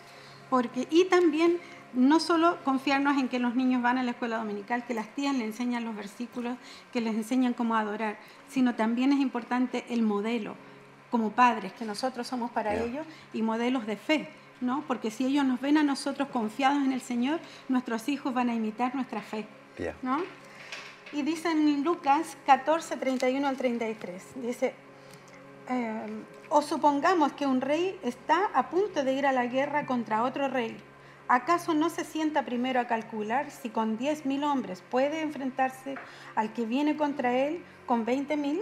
Porque, 0.49 0.87
y 0.89 1.05
también 1.05 1.57
no 1.93 2.19
solo 2.19 2.57
confiarnos 2.63 3.17
en 3.17 3.29
que 3.29 3.39
los 3.39 3.55
niños 3.55 3.81
van 3.81 3.97
a 3.97 4.03
la 4.03 4.11
escuela 4.11 4.37
dominical, 4.37 4.85
que 4.85 4.93
las 4.93 5.07
tías 5.15 5.33
les 5.35 5.47
enseñan 5.47 5.85
los 5.85 5.95
versículos, 5.95 6.57
que 6.93 7.01
les 7.01 7.15
enseñan 7.15 7.53
cómo 7.53 7.75
adorar, 7.75 8.17
sino 8.47 8.75
también 8.75 9.11
es 9.11 9.19
importante 9.19 9.85
el 9.89 10.01
modelo 10.01 10.55
como 11.09 11.31
padres, 11.31 11.73
que 11.73 11.85
nosotros 11.85 12.27
somos 12.27 12.51
para 12.51 12.75
ellos 12.75 13.05
y 13.33 13.41
modelos 13.41 13.87
de 13.87 13.97
fe, 13.97 14.29
¿no? 14.61 14.83
Porque 14.87 15.09
si 15.09 15.25
ellos 15.25 15.43
nos 15.45 15.59
ven 15.59 15.77
a 15.77 15.83
nosotros 15.83 16.29
confiados 16.29 16.83
en 16.83 16.93
el 16.93 17.01
Señor, 17.01 17.39
nuestros 17.67 18.07
hijos 18.09 18.31
van 18.33 18.49
a 18.49 18.53
imitar 18.53 18.93
nuestra 18.93 19.21
fe, 19.21 19.47
¿no? 20.03 20.19
Y 21.11 21.23
dice 21.23 21.49
en 21.49 21.83
Lucas 21.83 22.37
14, 22.45 22.97
31 22.97 23.47
al 23.47 23.57
33, 23.57 24.23
dice, 24.35 24.73
eh, 25.67 26.05
o 26.49 26.61
supongamos 26.61 27.33
que 27.33 27.47
un 27.47 27.61
rey 27.61 27.99
está 28.03 28.49
a 28.53 28.69
punto 28.69 29.03
de 29.03 29.13
ir 29.13 29.25
a 29.25 29.31
la 29.31 29.47
guerra 29.47 29.87
contra 29.87 30.23
otro 30.23 30.47
rey. 30.49 30.77
¿Acaso 31.27 31.73
no 31.73 31.89
se 31.89 32.05
sienta 32.05 32.43
primero 32.43 32.79
a 32.79 32.85
calcular 32.85 33.49
si 33.49 33.69
con 33.69 33.97
10.000 33.97 34.43
hombres 34.43 34.83
puede 34.89 35.21
enfrentarse 35.21 35.95
al 36.35 36.53
que 36.53 36.65
viene 36.65 36.95
contra 36.95 37.35
él 37.35 37.63
con 37.87 38.05
20.000? 38.05 38.61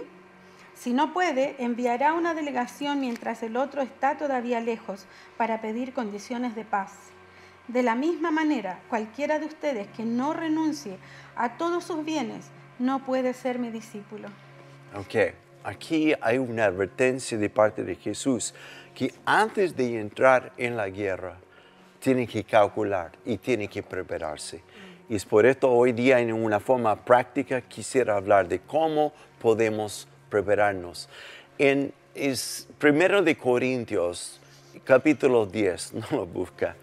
Si 0.74 0.92
no 0.92 1.12
puede, 1.12 1.56
enviará 1.58 2.14
una 2.14 2.34
delegación 2.34 3.00
mientras 3.00 3.42
el 3.42 3.56
otro 3.56 3.82
está 3.82 4.16
todavía 4.16 4.60
lejos 4.60 5.06
para 5.36 5.60
pedir 5.60 5.92
condiciones 5.92 6.54
de 6.54 6.64
paz. 6.64 6.92
De 7.68 7.82
la 7.82 7.94
misma 7.94 8.30
manera, 8.30 8.80
cualquiera 8.88 9.38
de 9.38 9.44
ustedes 9.44 9.88
que 9.88 10.04
no 10.04 10.32
renuncie 10.32 10.98
a 11.38 11.56
todos 11.56 11.84
sus 11.84 12.04
bienes 12.04 12.50
no 12.78 13.04
puede 13.04 13.32
ser 13.32 13.58
mi 13.58 13.70
discípulo. 13.70 14.28
Ok, 14.94 15.34
aquí 15.64 16.12
hay 16.20 16.38
una 16.38 16.66
advertencia 16.66 17.38
de 17.38 17.48
parte 17.48 17.84
de 17.84 17.94
Jesús 17.94 18.54
que 18.94 19.14
antes 19.24 19.76
de 19.76 20.00
entrar 20.00 20.52
en 20.56 20.76
la 20.76 20.88
guerra, 20.88 21.38
tiene 22.00 22.26
que 22.26 22.44
calcular 22.44 23.12
y 23.24 23.38
tiene 23.38 23.68
que 23.68 23.82
prepararse. 23.82 24.62
Y 25.08 25.16
es 25.16 25.24
por 25.24 25.46
esto 25.46 25.70
hoy 25.70 25.92
día 25.92 26.20
en 26.20 26.32
una 26.32 26.60
forma 26.60 26.96
práctica 26.96 27.60
quisiera 27.60 28.16
hablar 28.16 28.48
de 28.48 28.60
cómo 28.60 29.12
podemos 29.40 30.06
prepararnos. 30.28 31.08
En 31.58 31.92
es 32.14 32.68
primero 32.78 33.22
de 33.22 33.36
Corintios, 33.36 34.40
capítulo 34.84 35.46
10, 35.46 35.94
no 35.94 36.06
lo 36.10 36.26
busca, 36.26 36.76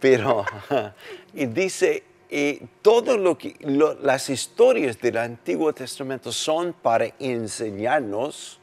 pero 0.00 0.44
y 1.34 1.46
dice, 1.46 2.04
y 2.30 2.60
todo 2.82 3.16
lo 3.16 3.38
que 3.38 3.56
las 4.02 4.28
historias 4.28 5.00
del 5.00 5.16
Antiguo 5.16 5.72
Testamento 5.72 6.30
son 6.30 6.74
para 6.74 7.06
enseñarnos, 7.18 8.60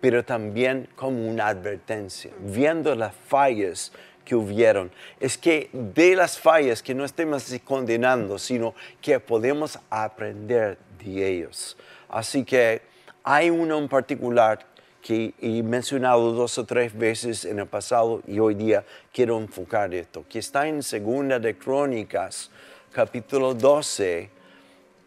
pero 0.00 0.24
también 0.24 0.88
como 0.94 1.26
una 1.28 1.48
advertencia, 1.48 2.30
viendo 2.40 2.94
las 2.94 3.14
fallas 3.14 3.92
que 4.24 4.34
hubieron. 4.34 4.90
Es 5.20 5.38
que 5.38 5.70
de 5.72 6.16
las 6.16 6.38
fallas 6.38 6.82
que 6.82 6.94
no 6.94 7.04
estemos 7.04 7.46
condenando, 7.64 8.38
sino 8.38 8.74
que 9.00 9.18
podemos 9.20 9.78
aprender 9.88 10.78
de 11.02 11.28
ellos. 11.28 11.76
Así 12.08 12.44
que 12.44 12.82
hay 13.24 13.50
uno 13.50 13.78
en 13.78 13.88
particular 13.88 14.66
que 15.00 15.34
he 15.40 15.62
mencionado 15.62 16.32
dos 16.32 16.58
o 16.58 16.64
tres 16.64 16.96
veces 16.96 17.44
en 17.44 17.58
el 17.58 17.66
pasado 17.66 18.22
y 18.26 18.38
hoy 18.38 18.54
día 18.54 18.84
quiero 19.12 19.38
enfocar 19.38 19.92
esto, 19.94 20.24
que 20.28 20.38
está 20.38 20.68
en 20.68 20.82
Segunda 20.82 21.40
de 21.40 21.56
Crónicas, 21.58 22.50
capítulo 22.92 23.54
12, 23.54 24.28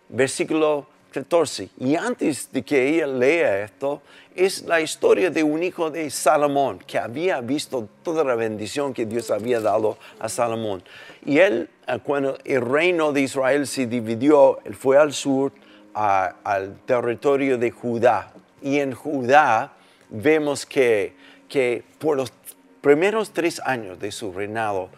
versículo 0.10 0.88
14. 1.12 1.70
Y 1.80 1.96
antes 1.96 2.52
de 2.52 2.64
que 2.64 2.90
ella 2.90 3.08
lea 3.08 3.64
esto, 3.64 4.02
es 4.36 4.64
la 4.64 4.82
historia 4.82 5.30
de 5.30 5.44
un 5.44 5.64
hijo 5.64 5.90
de 5.90 6.10
Salomón 6.10 6.80
que 6.80 6.98
había 6.98 7.40
visto 7.40 7.88
toda 8.04 8.24
la 8.24 8.36
bendición 8.36 8.94
que 8.94 9.06
Dios 9.06 9.32
había 9.32 9.62
dado 9.62 9.98
a 10.20 10.28
Salomón. 10.28 10.84
Y 11.26 11.38
él, 11.38 11.70
eh, 11.88 12.00
cuando 12.04 12.38
el 12.44 12.62
reino 12.62 13.14
de 13.14 13.22
Israel 13.22 13.66
se 13.66 13.86
dividió, 13.88 14.60
él 14.66 14.76
fue 14.76 14.98
al 14.98 15.14
sur, 15.14 15.54
al 15.94 16.76
territorio 16.86 17.58
de 17.58 17.72
Judá. 17.72 18.34
Y 18.62 18.80
en 18.80 18.94
Judá 18.94 19.72
vemos 20.10 20.66
que, 20.66 21.16
que 21.48 21.84
por 22.00 22.18
los 22.18 22.34
primeros 22.82 23.32
tres 23.32 23.62
años 23.64 23.98
de 24.00 24.12
su 24.12 24.34
reinado, 24.34 24.90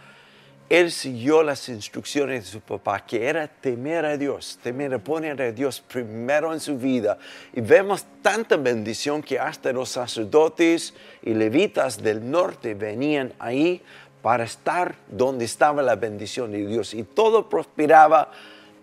él 0.70 0.92
siguió 0.92 1.44
las 1.44 1.70
instrucciones 1.70 2.46
de 2.46 2.52
su 2.52 2.60
papá, 2.60 3.06
que 3.06 3.26
era 3.26 3.48
temer 3.48 4.06
a 4.06 4.18
Dios, 4.18 4.60
temer, 4.62 5.00
poner 5.00 5.42
a 5.42 5.52
Dios 5.52 5.80
primero 5.80 6.54
en 6.54 6.60
su 6.60 6.78
vida. 6.78 7.18
Y 7.54 7.62
vemos 7.62 8.06
tanta 8.22 8.58
bendición 8.58 9.24
que 9.24 9.40
hasta 9.40 9.72
los 9.72 9.90
sacerdotes 9.90 10.94
y 11.24 11.34
levitas 11.34 12.04
del 12.04 12.30
norte 12.30 12.74
venían 12.74 13.34
ahí 13.40 13.82
para 14.22 14.44
estar 14.44 14.96
donde 15.08 15.46
estaba 15.46 15.82
la 15.82 15.96
bendición 15.96 16.52
de 16.52 16.66
Dios. 16.68 16.94
Y 16.94 17.04
todo 17.04 17.48
prosperaba, 17.48 18.30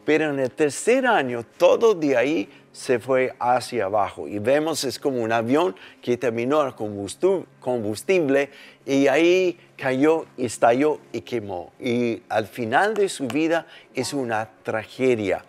pero 0.07 0.31
en 0.31 0.39
el 0.39 0.51
tercer 0.51 1.07
año 1.07 1.45
todo 1.59 1.95
de 1.95 2.17
ahí 2.17 2.49
se 2.75 2.99
fue 2.99 3.33
hacia 3.39 3.85
abajo. 3.85 4.27
Y 4.27 4.41
vemos 4.41 4.83
es 4.83 4.99
como 4.99 5.23
un 5.23 5.31
avión 5.31 5.77
que 6.03 6.17
terminó 6.17 6.67
el 6.67 6.75
combustible 6.75 8.51
y 8.85 9.07
ahí 9.07 9.57
cayó, 9.77 10.27
estalló 10.37 10.99
y 11.13 11.21
quemó. 11.21 11.73
Y 11.79 12.21
al 12.29 12.47
final 12.49 12.95
de 12.95 13.09
su 13.09 13.29
vida 13.29 13.67
es 13.95 14.13
una 14.13 14.51
tragedia. 14.65 15.45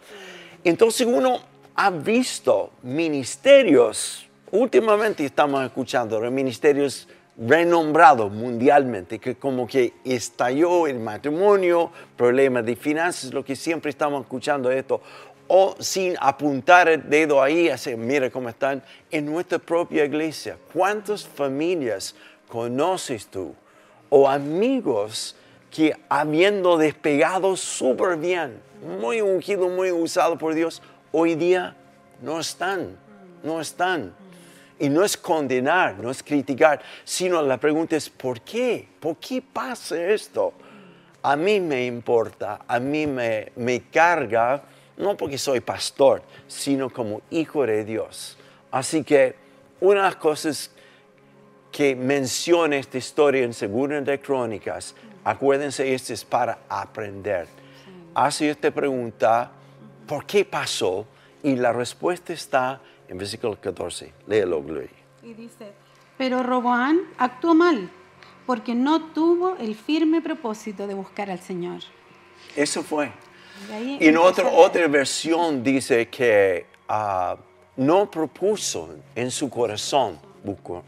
Entonces 0.64 1.08
uno 1.08 1.40
ha 1.74 1.90
visto 1.90 2.72
ministerios, 2.84 4.28
últimamente 4.52 5.26
estamos 5.26 5.66
escuchando 5.66 6.20
los 6.20 6.32
ministerios 6.32 7.08
renombrados 7.38 8.32
mundialmente, 8.32 9.20
que 9.20 9.36
como 9.36 9.68
que 9.68 9.94
estalló 10.06 10.88
el 10.88 11.00
matrimonio, 11.00 11.92
problemas 12.16 12.66
de 12.66 12.76
finanzas, 12.76 13.34
lo 13.34 13.44
que 13.44 13.56
siempre 13.56 13.90
estamos 13.90 14.22
escuchando 14.22 14.72
esto 14.72 15.02
o 15.48 15.76
sin 15.80 16.16
apuntar 16.20 16.88
el 16.88 17.10
dedo 17.10 17.42
ahí, 17.42 17.70
así, 17.70 17.96
mira 17.96 18.30
cómo 18.30 18.50
están, 18.50 18.82
en 19.12 19.26
nuestra 19.26 19.60
propia 19.60 20.06
iglesia. 20.06 20.58
¿Cuántas 20.74 21.26
familias 21.26 22.16
conoces 22.48 23.28
tú 23.28 23.54
o 24.10 24.28
amigos 24.28 25.36
que 25.70 25.96
habiendo 26.10 26.78
despegado 26.78 27.56
súper 27.56 28.18
bien, 28.18 28.60
muy 29.00 29.22
ungido, 29.22 29.70
muy 29.70 29.92
usado 29.92 30.38
por 30.38 30.54
Dios, 30.56 30.82
hoy 31.12 31.36
día 31.36 31.76
no 32.22 32.40
están, 32.40 32.98
no 33.44 33.62
están? 33.62 34.14
Y 34.78 34.90
no 34.90 35.06
es 35.06 35.16
condenar, 35.16 35.98
no 36.00 36.12
es 36.12 36.22
criticar, 36.22 36.82
sino 37.06 37.42
la 37.42 37.58
pregunta 37.58 37.96
es, 37.96 38.10
¿por 38.10 38.42
qué? 38.42 38.88
¿Por 39.00 39.16
qué 39.18 39.42
pasa 39.42 39.96
esto? 40.12 40.54
A 41.22 41.36
mí 41.38 41.62
me 41.62 41.86
importa, 41.86 42.62
a 42.68 42.80
mí 42.80 43.08
me, 43.08 43.52
me 43.56 43.84
carga 43.84 44.62
no 44.98 45.18
porque 45.18 45.38
soy 45.38 45.60
pastor, 45.60 46.22
sino 46.48 46.90
como 46.90 47.22
hijo 47.30 47.66
de 47.66 47.84
Dios. 47.84 48.38
Así 48.72 49.04
que 49.04 49.36
una 49.82 50.02
de 50.02 50.06
las 50.08 50.16
cosas 50.16 50.72
que 51.72 51.96
menciona 51.96 52.78
esta 52.78 52.98
historia 52.98 53.44
en 53.44 53.54
Segunda 53.54 54.00
de 54.00 54.20
Crónicas, 54.20 54.96
acuérdense, 55.24 55.94
esto 55.94 56.14
es 56.14 56.24
para 56.24 56.60
aprender. 56.70 57.48
Hace 58.14 58.50
esta 58.50 58.72
pregunta, 58.72 59.52
¿por 60.08 60.26
qué 60.26 60.46
pasó? 60.46 61.06
Y 61.44 61.56
la 61.58 61.74
respuesta 61.74 62.32
está 62.32 62.82
en 63.08 63.18
versículo 63.18 63.60
14. 63.60 64.14
Léelo, 64.28 64.64
Gloria. 64.64 64.90
Y 65.22 65.34
dice, 65.34 65.74
pero 66.18 66.44
Roboán 66.44 67.02
actuó 67.18 67.54
mal, 67.54 67.90
porque 68.46 68.74
no 68.74 69.12
tuvo 69.12 69.58
el 69.58 69.76
firme 69.76 70.22
propósito 70.22 70.88
de 70.88 70.94
buscar 70.94 71.30
al 71.30 71.40
Señor. 71.40 71.82
Eso 72.56 72.84
fue. 72.84 73.12
Y 74.00 74.08
en 74.08 74.18
otra, 74.18 74.50
otra 74.50 74.88
versión 74.88 75.64
dice 75.64 76.08
que 76.10 76.66
ah, 76.88 77.38
no 77.76 78.10
propuso 78.10 78.90
en 79.16 79.32
su 79.32 79.50
corazón 79.50 80.20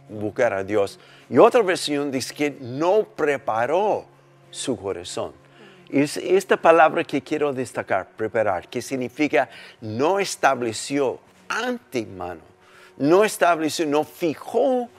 buscar 0.09 0.53
a 0.53 0.63
Dios. 0.63 0.99
Y 1.29 1.37
otra 1.37 1.61
versión 1.61 2.11
dice 2.11 2.33
que 2.33 2.57
no 2.59 3.03
preparó 3.03 4.05
su 4.51 4.77
corazón. 4.77 5.33
Y 5.89 6.01
es 6.01 6.17
esta 6.17 6.57
palabra 6.57 7.03
que 7.03 7.21
quiero 7.21 7.53
destacar, 7.53 8.09
preparar, 8.15 8.67
que 8.67 8.81
significa 8.81 9.49
no 9.79 10.19
estableció 10.19 11.19
antemano, 11.47 12.41
no 12.97 13.23
estableció, 13.23 13.85
no 13.85 14.03
fijó 14.03 14.89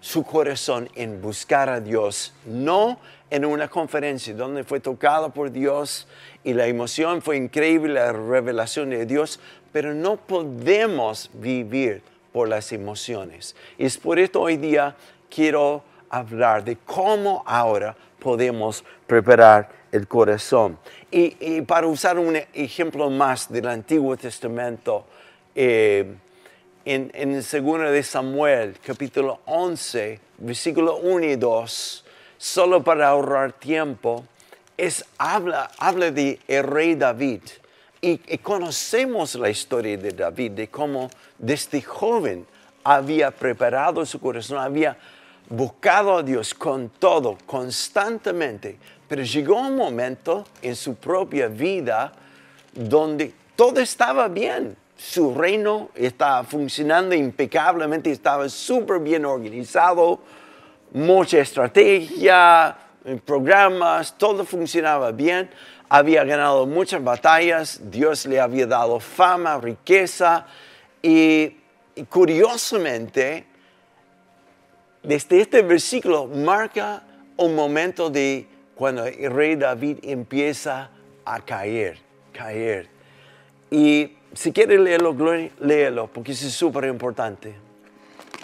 su 0.00 0.24
corazón 0.24 0.90
en 0.96 1.22
buscar 1.22 1.68
a 1.68 1.80
Dios, 1.80 2.34
no 2.44 2.98
en 3.32 3.46
una 3.46 3.66
conferencia 3.66 4.34
donde 4.34 4.62
fue 4.62 4.78
tocado 4.78 5.30
por 5.30 5.50
Dios 5.50 6.06
y 6.44 6.52
la 6.52 6.66
emoción 6.66 7.22
fue 7.22 7.38
increíble, 7.38 7.94
la 7.94 8.12
revelación 8.12 8.90
de 8.90 9.06
Dios, 9.06 9.40
pero 9.72 9.94
no 9.94 10.18
podemos 10.18 11.30
vivir 11.32 12.02
por 12.30 12.46
las 12.46 12.72
emociones. 12.72 13.56
Y 13.78 13.86
es 13.86 13.96
por 13.96 14.18
esto 14.18 14.42
hoy 14.42 14.58
día 14.58 14.94
quiero 15.34 15.82
hablar 16.10 16.62
de 16.62 16.76
cómo 16.84 17.42
ahora 17.46 17.96
podemos 18.18 18.84
preparar 19.06 19.70
el 19.92 20.06
corazón. 20.06 20.76
Y, 21.10 21.62
para 21.62 21.86
usar 21.86 22.18
un 22.18 22.36
ejemplo 22.52 23.08
más 23.08 23.50
del 23.50 23.66
Antiguo 23.66 24.14
Testamento, 24.14 25.06
eh, 25.54 26.04
en, 26.84 27.10
en 27.14 27.32
el 27.32 27.42
segundo 27.42 27.90
de 27.90 28.02
Samuel, 28.02 28.74
capítulo 28.84 29.40
11, 29.46 30.20
versículo 30.36 30.96
1 30.96 31.24
y 31.24 31.36
2, 31.36 32.01
solo 32.42 32.82
para 32.82 33.06
ahorrar 33.06 33.52
tiempo, 33.52 34.24
es, 34.76 35.04
habla, 35.16 35.70
habla 35.78 36.10
de 36.10 36.40
el 36.48 36.64
rey 36.64 36.96
David. 36.96 37.42
Y, 38.00 38.18
conocemos 38.38 39.36
la 39.36 39.48
historia 39.48 39.96
de 39.96 40.10
David, 40.10 40.50
de 40.50 40.68
cómo 40.68 41.08
desde 41.38 41.80
joven 41.80 42.44
había 42.82 43.30
preparado 43.30 44.04
su 44.04 44.18
corazón, 44.18 44.58
había 44.58 44.96
buscado 45.48 46.18
a 46.18 46.22
Dios 46.24 46.52
con 46.52 46.88
todo, 46.88 47.38
constantemente. 47.46 48.76
Pero 49.06 49.22
llegó 49.22 49.60
un 49.60 49.76
momento 49.76 50.44
en 50.62 50.74
su 50.74 50.96
propia 50.96 51.46
vida 51.46 52.12
donde 52.72 53.32
todo 53.54 53.78
estaba 53.78 54.26
bien. 54.26 54.76
Su 54.96 55.32
reino 55.32 55.90
estaba 55.94 56.42
funcionando 56.42 57.14
impecablemente, 57.14 58.10
estaba 58.10 58.48
súper 58.48 58.98
bien 58.98 59.24
organizado, 59.24 60.18
mucha 60.92 61.38
estrategia, 61.38 62.76
programas, 63.24 64.16
todo 64.16 64.44
funcionaba 64.44 65.10
bien, 65.12 65.50
había 65.88 66.24
ganado 66.24 66.66
muchas 66.66 67.02
batallas, 67.02 67.80
Dios 67.90 68.26
le 68.26 68.40
había 68.40 68.66
dado 68.66 69.00
fama, 69.00 69.58
riqueza 69.58 70.46
y, 71.02 71.56
curiosamente, 72.08 73.44
desde 75.02 75.40
este 75.40 75.62
versículo 75.62 76.26
marca 76.26 77.02
un 77.36 77.54
momento 77.54 78.08
de 78.08 78.46
cuando 78.74 79.04
el 79.04 79.30
rey 79.32 79.56
David 79.56 79.98
empieza 80.02 80.90
a 81.24 81.40
caer, 81.40 81.98
caer. 82.32 82.88
Y 83.70 84.12
si 84.32 84.52
quiere 84.52 84.78
leerlo, 84.78 85.14
léelo, 85.60 86.06
porque 86.06 86.32
es 86.32 86.40
súper 86.52 86.84
importante. 86.84 87.54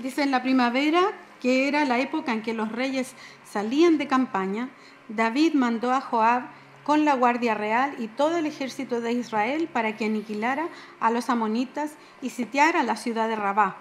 Dice, 0.02 0.22
en 0.22 0.30
la 0.30 0.42
primavera 0.42 1.12
que 1.40 1.68
era 1.68 1.84
la 1.84 1.98
época 1.98 2.32
en 2.32 2.42
que 2.42 2.54
los 2.54 2.70
reyes 2.72 3.14
salían 3.44 3.98
de 3.98 4.06
campaña, 4.06 4.68
David 5.08 5.54
mandó 5.54 5.92
a 5.92 6.00
Joab 6.00 6.42
con 6.84 7.04
la 7.04 7.14
Guardia 7.14 7.54
Real 7.54 7.94
y 7.98 8.08
todo 8.08 8.38
el 8.38 8.46
ejército 8.46 9.00
de 9.00 9.12
Israel 9.12 9.68
para 9.70 9.96
que 9.96 10.06
aniquilara 10.06 10.68
a 11.00 11.10
los 11.10 11.28
amonitas 11.28 11.92
y 12.22 12.30
sitiara 12.30 12.82
la 12.82 12.96
ciudad 12.96 13.28
de 13.28 13.36
Rabá. 13.36 13.76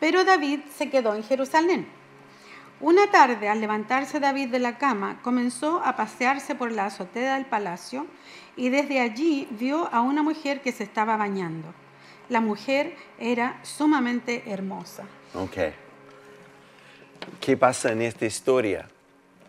Pero 0.00 0.24
David 0.24 0.60
se 0.74 0.88
quedó 0.88 1.14
en 1.14 1.22
Jerusalén. 1.22 1.86
Una 2.80 3.10
tarde, 3.10 3.48
al 3.48 3.60
levantarse 3.60 4.20
David 4.20 4.48
de 4.48 4.58
la 4.58 4.76
cama, 4.76 5.18
comenzó 5.22 5.82
a 5.84 5.96
pasearse 5.96 6.54
por 6.54 6.72
la 6.72 6.86
azotea 6.86 7.34
del 7.34 7.46
palacio 7.46 8.06
y 8.54 8.68
desde 8.68 9.00
allí 9.00 9.48
vio 9.50 9.88
a 9.92 10.02
una 10.02 10.22
mujer 10.22 10.60
que 10.60 10.72
se 10.72 10.84
estaba 10.84 11.16
bañando. 11.16 11.72
La 12.28 12.40
mujer 12.40 12.96
era 13.18 13.58
sumamente 13.62 14.42
hermosa. 14.46 15.04
Ok. 15.34 15.85
¿Qué 17.40 17.56
pasa 17.56 17.90
en 17.90 18.02
esta 18.02 18.24
historia? 18.24 18.86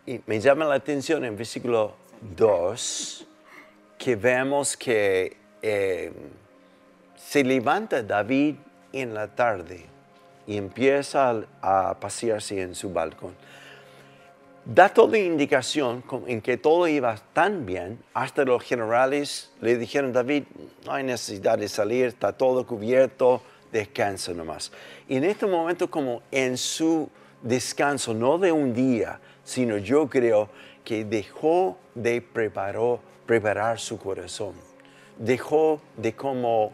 Y 0.06 0.20
me 0.26 0.40
llama 0.40 0.66
la 0.66 0.76
atención 0.76 1.24
en 1.24 1.38
versículo 1.38 1.96
2 2.36 3.28
que 4.00 4.16
vemos 4.16 4.76
que 4.76 5.38
eh, 5.62 6.12
se 7.16 7.44
levanta 7.44 8.02
David 8.02 8.56
en 8.94 9.14
la 9.14 9.28
tarde 9.28 9.86
y 10.48 10.58
empieza 10.58 11.44
a 11.62 11.98
pasearse 12.00 12.62
en 12.62 12.74
su 12.74 12.92
balcón. 12.92 13.36
Da 14.66 14.90
toda 14.90 15.20
indicación 15.20 16.04
en 16.26 16.42
que 16.42 16.58
todo 16.58 16.88
iba 16.88 17.16
tan 17.34 17.66
bien, 17.66 18.04
hasta 18.14 18.44
los 18.44 18.64
generales 18.64 19.52
le 19.62 19.78
dijeron, 19.78 20.12
David, 20.14 20.46
no 20.84 20.94
hay 20.94 21.04
necesidad 21.04 21.60
de 21.60 21.70
salir, 21.70 22.06
está 22.06 22.34
todo 22.34 22.66
cubierto, 22.66 23.42
descansa 23.72 24.34
nomás. 24.34 24.72
Y 25.08 25.18
en 25.18 25.26
este 25.26 25.46
momento, 25.46 25.90
como 25.90 26.24
en 26.32 26.58
su 26.58 27.10
descanso, 27.42 28.14
no 28.14 28.38
de 28.38 28.52
un 28.52 28.74
día, 28.74 29.20
sino 29.44 29.78
yo 29.78 30.10
creo 30.10 30.50
que 30.84 31.06
dejó 31.06 31.78
de 31.96 32.22
preparar 32.22 33.80
su 33.80 33.98
corazón, 34.00 34.54
dejó 35.18 35.82
de 35.96 36.14
como 36.14 36.72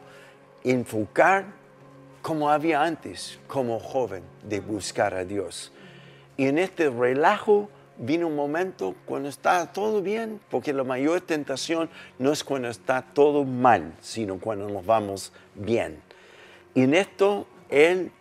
enfocar 0.63 1.46
como 2.22 2.50
había 2.50 2.82
antes, 2.82 3.38
como 3.48 3.79
joven, 3.79 4.24
de 4.43 4.62
buscar 4.62 5.13
a 5.13 5.25
Dios. 5.25 5.74
Y 6.38 6.48
en 6.48 6.58
este 6.58 6.89
relajo 6.89 7.70
vino 7.98 8.27
un 8.27 8.36
momento 8.36 8.96
cuando 9.05 9.29
está 9.29 9.72
todo 9.72 10.01
bien, 10.01 10.39
porque 10.50 10.72
la 10.72 10.86
mayor 10.86 11.20
tentación 11.22 11.89
no 12.17 12.32
es 12.32 12.43
cuando 12.43 12.70
está 12.70 13.01
todo 13.01 13.43
mal, 13.43 13.93
sino 14.00 14.39
cuando 14.39 14.70
nos 14.70 14.86
vamos 14.86 15.34
bien. 15.53 16.01
Y 16.74 16.84
en 16.84 16.93
esto 16.93 17.46
él 17.70 18.12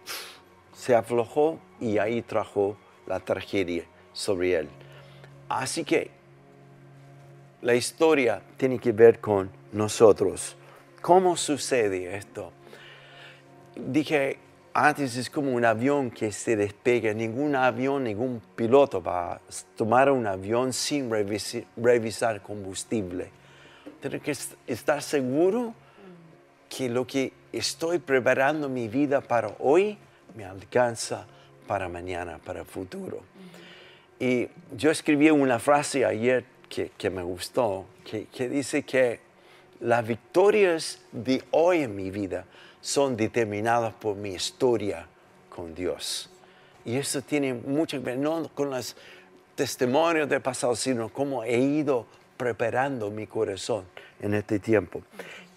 se 0.82 0.96
aflojó 0.96 1.60
y 1.80 1.98
ahí 1.98 2.22
trajo 2.22 2.76
la 3.06 3.20
tragedia 3.20 3.84
sobre 4.12 4.54
él. 4.56 4.68
Así 5.48 5.84
que 5.84 6.10
la 7.60 7.76
historia 7.76 8.42
tiene 8.56 8.80
que 8.80 8.90
ver 8.90 9.20
con 9.20 9.48
nosotros. 9.70 10.56
¿Cómo 11.00 11.36
sucede 11.36 12.16
esto? 12.16 12.50
dije, 13.76 14.38
antes 14.74 15.16
es 15.16 15.30
como 15.30 15.52
un 15.52 15.64
avión 15.64 16.10
que 16.10 16.32
se 16.32 16.56
despega. 16.56 17.14
Ningún 17.14 17.54
avión, 17.54 18.02
ningún 18.02 18.42
piloto 18.56 19.00
va 19.00 19.34
a 19.34 19.40
tomar 19.76 20.10
un 20.10 20.26
avión 20.26 20.72
sin 20.72 21.08
revisar, 21.76 22.42
combustible. 22.42 23.30
Tengo 24.00 24.20
que 24.20 24.34
estar 24.66 25.00
seguro 25.00 25.74
que 26.68 26.88
lo 26.88 27.06
que 27.06 27.32
estoy 27.52 28.00
preparando 28.00 28.68
mi 28.68 28.88
vida 28.88 29.20
para 29.20 29.54
hoy 29.60 29.96
me 30.36 30.44
alcanza 30.44 31.26
para 31.66 31.88
mañana, 31.88 32.38
para 32.38 32.60
el 32.60 32.66
futuro. 32.66 33.22
Y 34.18 34.48
yo 34.76 34.90
escribí 34.90 35.30
una 35.30 35.58
frase 35.58 36.04
ayer 36.04 36.44
que, 36.68 37.10
me 37.10 37.22
gustó, 37.22 37.86
que, 38.04 38.26
que 38.26 38.48
dice 38.48 38.82
que 38.82 39.20
las 39.80 40.06
victorias 40.06 41.00
de 41.12 41.42
hoy 41.50 41.82
en 41.82 41.94
mi 41.94 42.10
vida 42.10 42.44
son 42.80 43.16
determinadas 43.16 43.92
por 43.94 44.16
mi 44.16 44.30
historia 44.30 45.06
con 45.48 45.74
Dios. 45.74 46.30
Y 46.84 46.96
eso 46.96 47.22
tiene 47.22 47.54
mucho 47.54 47.98
que 47.98 48.04
ver, 48.04 48.18
no 48.18 48.48
con 48.54 48.70
los 48.70 48.96
testimonios 49.54 50.28
del 50.28 50.40
pasado, 50.40 50.74
sino 50.74 51.08
cómo 51.08 51.44
he 51.44 51.58
ido 51.58 52.06
preparando 52.36 53.10
mi 53.10 53.26
corazón 53.26 53.84
en 54.20 54.34
este 54.34 54.58
tiempo. 54.58 55.02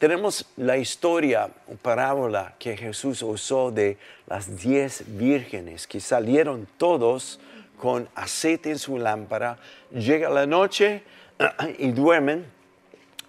Tenemos 0.05 0.45
la 0.57 0.77
historia, 0.77 1.49
parábola 1.81 2.53
que 2.59 2.77
Jesús 2.77 3.23
usó 3.23 3.71
de 3.71 3.97
las 4.27 4.55
diez 4.55 5.03
vírgenes 5.07 5.87
que 5.87 5.99
salieron 5.99 6.67
todos 6.77 7.39
con 7.79 8.07
aceite 8.13 8.69
en 8.69 8.77
su 8.77 8.99
lámpara, 8.99 9.57
llega 9.89 10.29
la 10.29 10.45
noche 10.45 11.01
y 11.79 11.89
duermen 11.89 12.45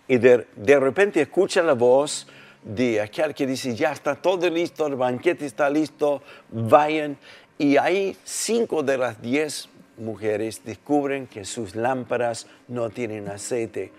y 0.06 0.18
de, 0.18 0.46
de 0.54 0.78
repente 0.78 1.22
escucha 1.22 1.62
la 1.62 1.72
voz 1.72 2.26
de 2.62 3.00
aquel 3.00 3.34
que 3.34 3.46
dice, 3.46 3.74
ya 3.74 3.92
está 3.92 4.14
todo 4.14 4.50
listo, 4.50 4.86
el 4.86 4.96
banquete 4.96 5.46
está 5.46 5.70
listo, 5.70 6.20
vayan. 6.50 7.16
Y 7.56 7.78
ahí 7.78 8.14
cinco 8.22 8.82
de 8.82 8.98
las 8.98 9.22
diez 9.22 9.70
mujeres 9.96 10.60
descubren 10.62 11.26
que 11.26 11.46
sus 11.46 11.74
lámparas 11.74 12.46
no 12.68 12.90
tienen 12.90 13.30
aceite. 13.30 13.92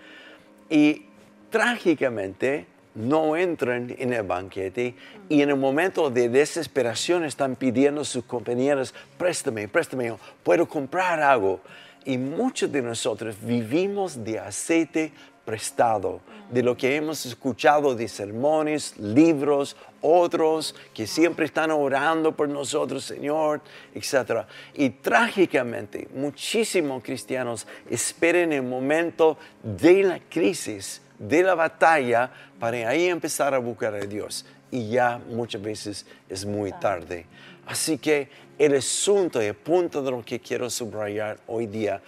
Y 0.70 1.07
trágicamente 1.50 2.66
no 2.94 3.36
entran 3.36 3.94
en 3.98 4.12
el 4.12 4.24
banquete 4.24 4.94
y 5.28 5.42
en 5.42 5.50
el 5.50 5.56
momento 5.56 6.10
de 6.10 6.28
desesperación 6.28 7.24
están 7.24 7.54
pidiendo 7.54 8.00
a 8.00 8.04
sus 8.04 8.24
compañeros, 8.24 8.92
préstame, 9.16 9.68
préstame, 9.68 10.14
puedo 10.42 10.68
comprar 10.68 11.20
algo. 11.20 11.60
Y 12.04 12.18
muchos 12.18 12.72
de 12.72 12.82
nosotros 12.82 13.36
vivimos 13.40 14.24
de 14.24 14.38
aceite 14.38 15.12
prestado, 15.44 16.20
de 16.50 16.62
lo 16.62 16.76
que 16.76 16.96
hemos 16.96 17.24
escuchado 17.24 17.94
de 17.94 18.08
sermones, 18.08 18.98
libros, 18.98 19.76
otros 20.00 20.74
que 20.92 21.06
siempre 21.06 21.46
están 21.46 21.70
orando 21.70 22.32
por 22.32 22.48
nosotros, 22.48 23.04
Señor, 23.04 23.60
etc. 23.94 24.44
Y 24.74 24.90
trágicamente, 24.90 26.08
muchísimos 26.14 27.02
cristianos 27.02 27.66
esperan 27.88 28.52
el 28.52 28.62
momento 28.62 29.38
de 29.62 30.02
la 30.02 30.20
crisis, 30.20 31.00
de 31.18 31.42
la 31.42 31.54
batalla, 31.54 32.30
para 32.58 32.88
ahí 32.88 33.08
empezar 33.08 33.54
a 33.54 33.58
buscar 33.58 33.94
a 33.94 34.00
Dios. 34.00 34.44
Y 34.70 34.90
ya 34.90 35.20
muchas 35.30 35.62
veces 35.62 36.06
es 36.28 36.44
muy 36.44 36.72
tarde. 36.72 37.26
Así 37.66 37.98
que 37.98 38.28
el 38.58 38.74
asunto 38.74 39.42
y 39.42 39.46
el 39.46 39.54
punto 39.54 40.02
de 40.02 40.10
lo 40.10 40.24
que 40.24 40.40
quiero 40.40 40.68
subrayar 40.68 41.38
hoy 41.46 41.66
día 41.66 42.00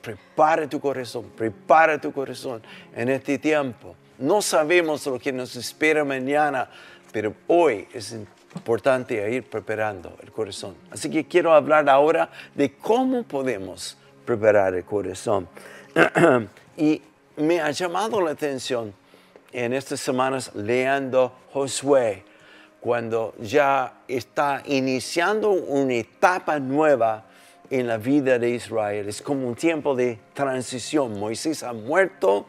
prepara 0.00 0.68
tu 0.68 0.80
corazón, 0.80 1.30
prepara 1.36 2.00
tu 2.00 2.12
corazón 2.12 2.62
en 2.94 3.08
este 3.08 3.38
tiempo. 3.38 3.94
No 4.18 4.40
sabemos 4.40 5.06
lo 5.06 5.18
que 5.18 5.32
nos 5.32 5.56
espera 5.56 6.04
mañana, 6.04 6.68
pero 7.12 7.34
hoy 7.46 7.86
es 7.92 8.16
importante 8.54 9.30
ir 9.30 9.44
preparando 9.44 10.16
el 10.22 10.30
corazón. 10.30 10.74
Así 10.90 11.10
que 11.10 11.26
quiero 11.26 11.52
hablar 11.52 11.88
ahora 11.88 12.30
de 12.54 12.72
cómo 12.72 13.22
podemos 13.24 13.96
preparar 14.24 14.74
el 14.74 14.84
corazón. 14.84 15.48
y 16.76 17.02
me 17.36 17.60
ha 17.60 17.70
llamado 17.70 18.20
la 18.20 18.30
atención 18.30 18.94
en 19.52 19.72
estas 19.72 20.00
semanas 20.00 20.50
leyendo 20.54 21.32
Josué, 21.52 22.24
cuando 22.80 23.34
ya 23.40 24.00
está 24.08 24.62
iniciando 24.66 25.50
una 25.50 25.94
etapa 25.94 26.58
nueva 26.58 27.24
en 27.70 27.86
la 27.86 27.96
vida 27.96 28.38
de 28.38 28.50
Israel. 28.50 29.08
Es 29.08 29.22
como 29.22 29.48
un 29.48 29.54
tiempo 29.54 29.94
de 29.94 30.18
transición. 30.34 31.18
Moisés 31.18 31.62
ha 31.62 31.72
muerto 31.72 32.46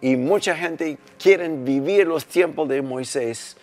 y 0.00 0.16
mucha 0.16 0.54
gente 0.56 0.98
quiere 1.20 1.48
vivir 1.48 2.06
los 2.06 2.26
tiempos 2.26 2.68
de 2.68 2.80
Moisés. 2.80 3.56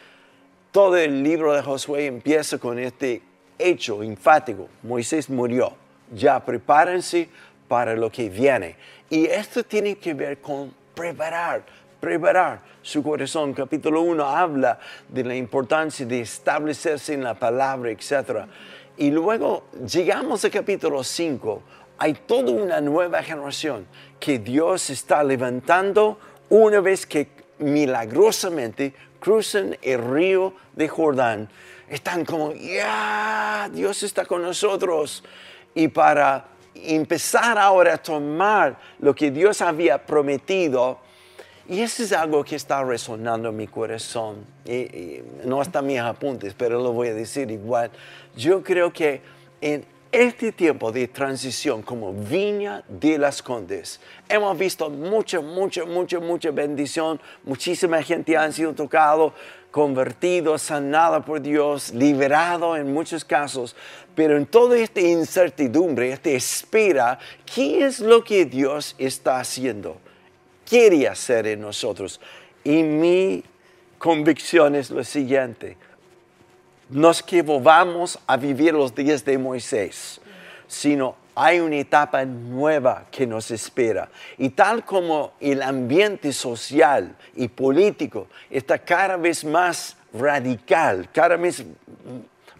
Todo 0.72 0.98
el 0.98 1.24
libro 1.24 1.54
de 1.54 1.62
Josué 1.62 2.08
empieza 2.08 2.58
con 2.58 2.80
este 2.80 3.22
hecho 3.58 4.04
enfático. 4.04 4.68
Moisés 4.84 5.30
murió. 5.30 5.74
Ya 6.14 6.44
prepárense 6.44 7.30
para 7.68 7.96
lo 7.96 8.12
que 8.12 8.30
viene. 8.30 8.76
Y 9.10 9.26
esto 9.26 9.64
tiene 9.64 9.98
que 9.98 10.14
ver 10.14 10.40
con 10.40 10.72
preparar, 10.94 11.64
preparar 12.00 12.62
su 12.82 13.02
corazón. 13.02 13.54
Capítulo 13.54 14.02
1 14.02 14.24
habla 14.24 14.80
de 15.08 15.24
la 15.24 15.36
importancia 15.36 16.06
de 16.06 16.22
establecerse 16.22 17.16
en 17.16 17.24
la 17.24 17.34
palabra, 17.34 17.90
etc. 17.90 18.46
Y 18.98 19.10
luego 19.10 19.64
llegamos 19.84 20.46
al 20.46 20.52
capítulo 20.52 21.04
5. 21.04 21.64
Hay 21.98 22.14
toda 22.14 22.52
una 22.52 22.80
nueva 22.82 23.24
generación 23.24 23.88
que 24.20 24.38
Dios 24.38 24.92
está 24.92 25.24
levantando 25.24 26.20
una 26.50 26.80
vez 26.80 27.08
que 27.08 27.30
milagrosamente 27.58 28.94
cruzan 29.20 29.76
el 29.82 30.04
río 30.04 30.54
de 30.76 30.88
Jordán. 30.88 31.50
Están 31.90 32.26
como, 32.26 32.54
ya, 32.54 33.70
Dios 33.74 34.04
está 34.04 34.26
con 34.26 34.44
nosotros. 34.44 35.24
Y 35.74 35.88
para 35.88 36.59
empezar 36.86 37.58
ahora 37.58 37.96
a 37.96 37.98
tomar 37.98 38.78
lo 39.00 39.14
que 39.14 39.32
Dios 39.32 39.62
había 39.62 40.06
prometido, 40.06 41.00
y 41.68 41.82
eso 41.82 42.02
es 42.02 42.12
algo 42.14 42.44
que 42.44 42.56
está 42.56 42.84
resonando 42.84 43.50
en 43.50 43.56
mi 43.56 43.68
corazón. 43.68 44.44
Y, 44.66 45.22
no 45.46 45.62
está 45.62 45.84
mis 45.84 46.00
apuntes, 46.00 46.56
pero 46.58 46.82
lo 46.82 46.94
voy 46.94 47.10
a 47.10 47.14
decir 47.14 47.52
igual. 47.52 47.92
Yo 48.36 48.64
creo 48.64 48.92
que 48.92 49.22
en 49.62 49.86
este 50.12 50.52
tiempo 50.52 50.92
de 50.92 51.08
transición 51.08 51.84
como 51.84 52.14
viña 52.14 52.84
de 52.88 53.18
las 53.18 53.44
condes, 53.44 54.00
hemos 54.28 54.58
visto 54.58 54.90
mucha, 54.90 55.40
mucha, 55.40 55.86
mucha, 55.86 56.20
mucha 56.20 56.52
bendición. 56.52 57.22
Muchísima 57.44 58.02
gente 58.02 58.36
ha 58.36 58.52
sido 58.52 58.74
tocado, 58.74 59.34
convertido, 59.70 60.58
sanada 60.58 61.24
por 61.24 61.42
Dios, 61.42 61.94
liberado 61.94 62.76
en 62.76 62.92
muchos 62.92 63.24
casos. 63.24 63.76
Pero 64.16 64.36
en 64.36 64.46
toda 64.48 64.78
esta 64.78 65.00
incertidumbre, 65.00 66.12
esta 66.12 66.32
espera, 66.32 67.20
¿qué 67.46 67.86
es 67.86 68.00
lo 68.00 68.24
que 68.24 68.46
Dios 68.46 68.96
está 68.98 69.40
haciendo? 69.40 69.98
Quiere 70.68 71.08
hacer 71.08 71.46
en 71.46 71.62
nosotros. 71.62 72.20
Y 72.64 72.82
mi 72.82 73.44
convicción 74.00 74.76
es 74.76 74.90
lo 74.90 75.04
siguiente 75.04 75.78
nos 76.90 77.22
que 77.22 77.42
vamos 77.42 78.20
a 78.26 78.36
vivir 78.36 78.74
los 78.74 78.94
días 78.94 79.24
de 79.24 79.38
Moisés, 79.38 80.20
sino 80.68 81.16
hay 81.36 81.60
una 81.60 81.78
etapa 81.78 82.26
nueva 82.26 83.06
que 83.10 83.26
nos 83.26 83.50
espera. 83.52 84.10
Y 84.38 84.50
tal 84.50 84.84
como 84.84 85.34
el 85.40 85.62
ambiente 85.62 86.34
social 86.34 87.16
y 87.36 87.48
político 87.48 88.28
está 88.50 88.78
cada 88.78 89.16
vez 89.16 89.46
más 89.46 89.96
radical, 90.14 91.10
cada 91.14 91.38
vez, 91.38 91.64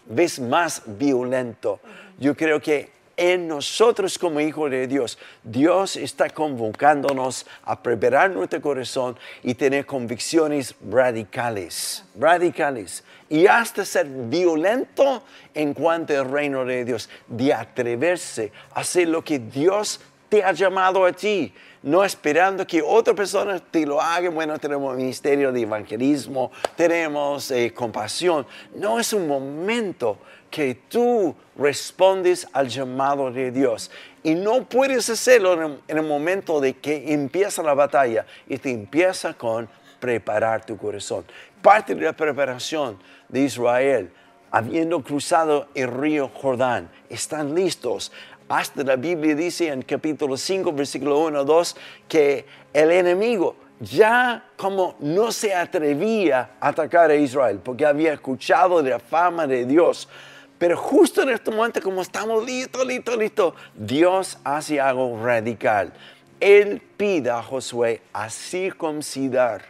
vez 0.06 0.40
más 0.40 0.82
violento, 0.86 1.80
yo 2.18 2.36
creo 2.36 2.62
que 2.62 3.00
en 3.18 3.50
nosotros 3.50 4.18
como 4.18 4.40
hijos 4.40 4.72
de 4.72 4.88
Dios, 4.88 5.18
Dios 5.44 5.98
está 5.98 6.30
convocándonos 6.30 7.46
a 7.64 7.84
preparar 7.84 8.32
nuestro 8.32 8.62
corazón 8.62 9.18
y 9.44 9.56
tener 9.56 9.86
convicciones 9.86 10.74
radicales, 10.90 12.06
radicales. 12.18 13.04
Y 13.30 13.46
hasta 13.46 13.86
ser 13.86 14.08
violento 14.08 15.24
en 15.54 15.74
cuanto 15.74 16.20
al 16.20 16.30
reino 16.30 16.66
de 16.66 16.84
Dios, 16.84 17.10
de 17.28 17.54
atreverse 17.54 18.52
a 18.74 18.80
hacer 18.80 19.08
lo 19.08 19.24
que 19.24 19.38
Dios 19.38 20.00
te 20.30 20.44
ha 20.44 20.52
llamado 20.52 21.06
a 21.06 21.12
ti, 21.12 21.54
no 21.82 22.04
esperando 22.04 22.66
que 22.66 22.82
otra 22.82 23.14
persona 23.14 23.60
te 23.60 23.86
lo 23.86 24.02
haga. 24.02 24.30
Bueno, 24.30 24.58
tenemos 24.58 24.96
ministerio 24.96 25.52
de 25.52 25.62
evangelismo, 25.62 26.52
tenemos 26.76 27.52
eh, 27.52 27.74
compasión. 27.74 28.46
No 28.76 29.00
es 29.00 29.14
un 29.14 29.28
momento 29.28 30.18
que 30.50 30.76
tú 30.88 31.36
respondes 31.58 32.48
al 32.54 32.68
llamado 32.68 33.32
de 33.32 33.52
Dios. 33.52 33.92
Y 34.24 34.36
no 34.36 34.66
puedes 34.66 35.10
hacerlo 35.10 35.80
en 35.88 35.98
el 35.98 36.04
momento 36.04 36.60
de 36.60 36.74
que 36.74 37.14
empieza 37.14 37.64
la 37.64 37.74
batalla 37.74 38.26
y 38.48 38.58
te 38.58 38.72
empieza 38.72 39.34
con 39.34 39.70
preparar 40.00 40.66
tu 40.66 40.78
corazón. 40.78 41.26
Parte 41.62 41.96
de 41.96 42.06
la 42.06 42.14
preparación 42.14 42.98
de 43.28 43.42
Israel, 43.42 44.12
habiendo 44.52 45.04
cruzado 45.04 45.68
el 45.76 45.90
río 45.90 46.30
Jordán, 46.34 46.90
están 47.10 47.54
listos. 47.54 48.12
Hasta 48.48 48.84
la 48.84 48.96
Biblia 48.96 49.36
dice 49.36 49.68
en 49.68 49.82
capítulo 49.84 50.38
5, 50.38 50.74
versículo 50.74 51.20
1, 51.20 51.44
2, 51.44 51.76
que 52.08 52.46
el 52.74 52.92
enemigo 52.92 53.56
ya 53.80 54.44
como 54.58 54.96
no 55.00 55.32
se 55.32 55.54
atrevía 55.54 56.52
a 56.60 56.70
atacar 56.70 57.12
a 57.12 57.16
Israel, 57.16 57.60
porque 57.64 57.86
había 57.86 58.14
escuchado 58.14 58.82
la 58.82 59.00
fama 59.00 59.48
de 59.48 59.66
Dios, 59.66 60.10
pero 60.58 60.76
justo 60.76 61.22
en 61.22 61.30
este 61.30 61.52
momento, 61.52 61.82
como 61.82 62.02
estamos 62.02 62.46
listos, 62.46 62.86
listos, 62.86 63.18
listos, 63.18 63.54
Dios 63.74 64.38
hace 64.44 64.80
algo 64.80 65.18
radical. 65.24 65.94
Él 66.40 66.82
pide 66.98 67.30
a 67.30 67.42
Josué 67.42 68.02
a 68.12 68.30
circuncidar 68.30 69.64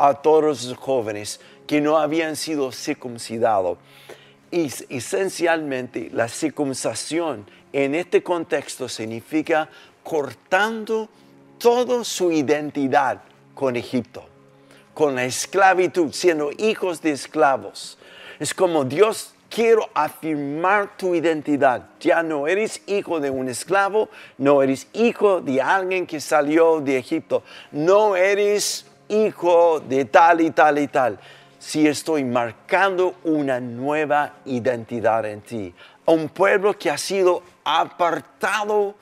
a 0.00 0.14
todos 0.14 0.64
los 0.64 0.76
jóvenes 0.78 1.40
que 1.66 1.80
no 1.80 1.98
habían 1.98 2.34
sido 2.34 2.72
circuncidados. 2.72 3.78
Y 4.50 4.68
esencialmente 4.88 6.10
la 6.12 6.26
circuncisión 6.26 7.46
en 7.72 7.94
este 7.94 8.22
contexto 8.22 8.88
significa 8.88 9.68
cortando 10.02 11.08
toda 11.58 12.02
su 12.02 12.32
identidad 12.32 13.20
con 13.54 13.76
Egipto, 13.76 14.24
con 14.94 15.14
la 15.14 15.26
esclavitud, 15.26 16.12
siendo 16.12 16.50
hijos 16.56 17.02
de 17.02 17.12
esclavos. 17.12 17.98
Es 18.40 18.54
como 18.54 18.84
Dios 18.84 19.34
quiero 19.50 19.90
afirmar 19.92 20.96
tu 20.96 21.14
identidad. 21.14 21.90
Ya 22.00 22.22
no 22.22 22.48
eres 22.48 22.80
hijo 22.86 23.20
de 23.20 23.28
un 23.28 23.50
esclavo, 23.50 24.08
no 24.38 24.62
eres 24.62 24.86
hijo 24.94 25.42
de 25.42 25.60
alguien 25.60 26.06
que 26.06 26.20
salió 26.20 26.80
de 26.80 26.96
Egipto, 26.96 27.42
no 27.70 28.16
eres 28.16 28.86
hijo 29.10 29.80
de 29.80 30.06
tal 30.06 30.40
y 30.40 30.50
tal 30.50 30.78
y 30.78 30.88
tal. 30.88 31.18
Si 31.58 31.86
estoy 31.86 32.24
marcando 32.24 33.16
una 33.24 33.60
nueva 33.60 34.36
identidad 34.46 35.26
en 35.26 35.42
ti, 35.42 35.74
un 36.06 36.28
pueblo 36.30 36.78
que 36.78 36.90
ha 36.90 36.96
sido 36.96 37.42
apartado 37.64 38.94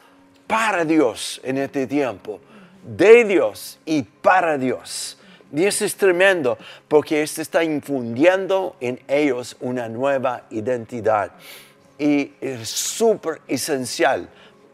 para 0.46 0.84
Dios 0.84 1.40
en 1.44 1.58
este 1.58 1.86
tiempo, 1.86 2.40
de 2.82 3.24
Dios 3.24 3.78
y 3.84 4.02
para 4.02 4.58
Dios. 4.58 5.18
Y 5.54 5.64
eso 5.64 5.84
es 5.84 5.96
tremendo 5.96 6.58
porque 6.88 7.22
esto 7.22 7.40
está 7.40 7.62
infundiendo 7.64 8.76
en 8.80 9.00
ellos 9.08 9.56
una 9.60 9.88
nueva 9.88 10.44
identidad. 10.50 11.32
Y 11.98 12.32
es 12.40 12.68
súper 12.68 13.40
esencial 13.46 14.28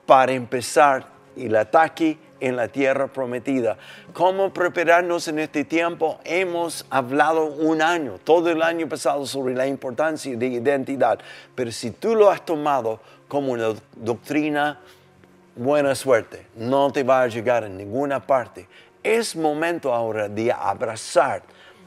para 0.07 0.33
empezar 0.33 1.07
el 1.37 1.55
ataque 1.57 2.19
en 2.47 2.57
la 2.57 2.69
tierra 2.69 3.09
prometida. 3.09 3.77
¿Cómo 4.13 4.53
prepararnos 4.53 5.29
en 5.29 5.39
este 5.39 5.65
tiempo? 5.65 6.19
Hemos 6.25 6.87
hablado 6.91 7.47
un 7.47 7.83
año, 7.83 8.19
todo 8.23 8.51
el 8.51 8.63
año 8.63 8.89
pasado, 8.89 9.27
sobre 9.27 9.55
la 9.55 9.67
importancia 9.67 10.37
de 10.37 10.47
identidad. 10.47 11.19
Pero 11.55 11.73
si 11.73 11.91
tú 11.91 12.15
lo 12.15 12.31
has 12.31 12.45
tomado 12.45 13.01
como 13.29 13.53
una 13.53 13.69
doctrina, 13.97 14.81
buena 15.57 15.95
suerte. 15.95 16.47
No 16.57 16.91
te 16.93 17.03
va 17.03 17.23
a 17.23 17.27
llegar 17.29 17.65
en 17.65 17.77
ninguna 17.77 18.27
parte 18.27 18.67
es 19.05 19.37
momento 19.37 19.95
ahora 19.95 20.29
de 20.29 20.51
abrazar. 20.51 21.43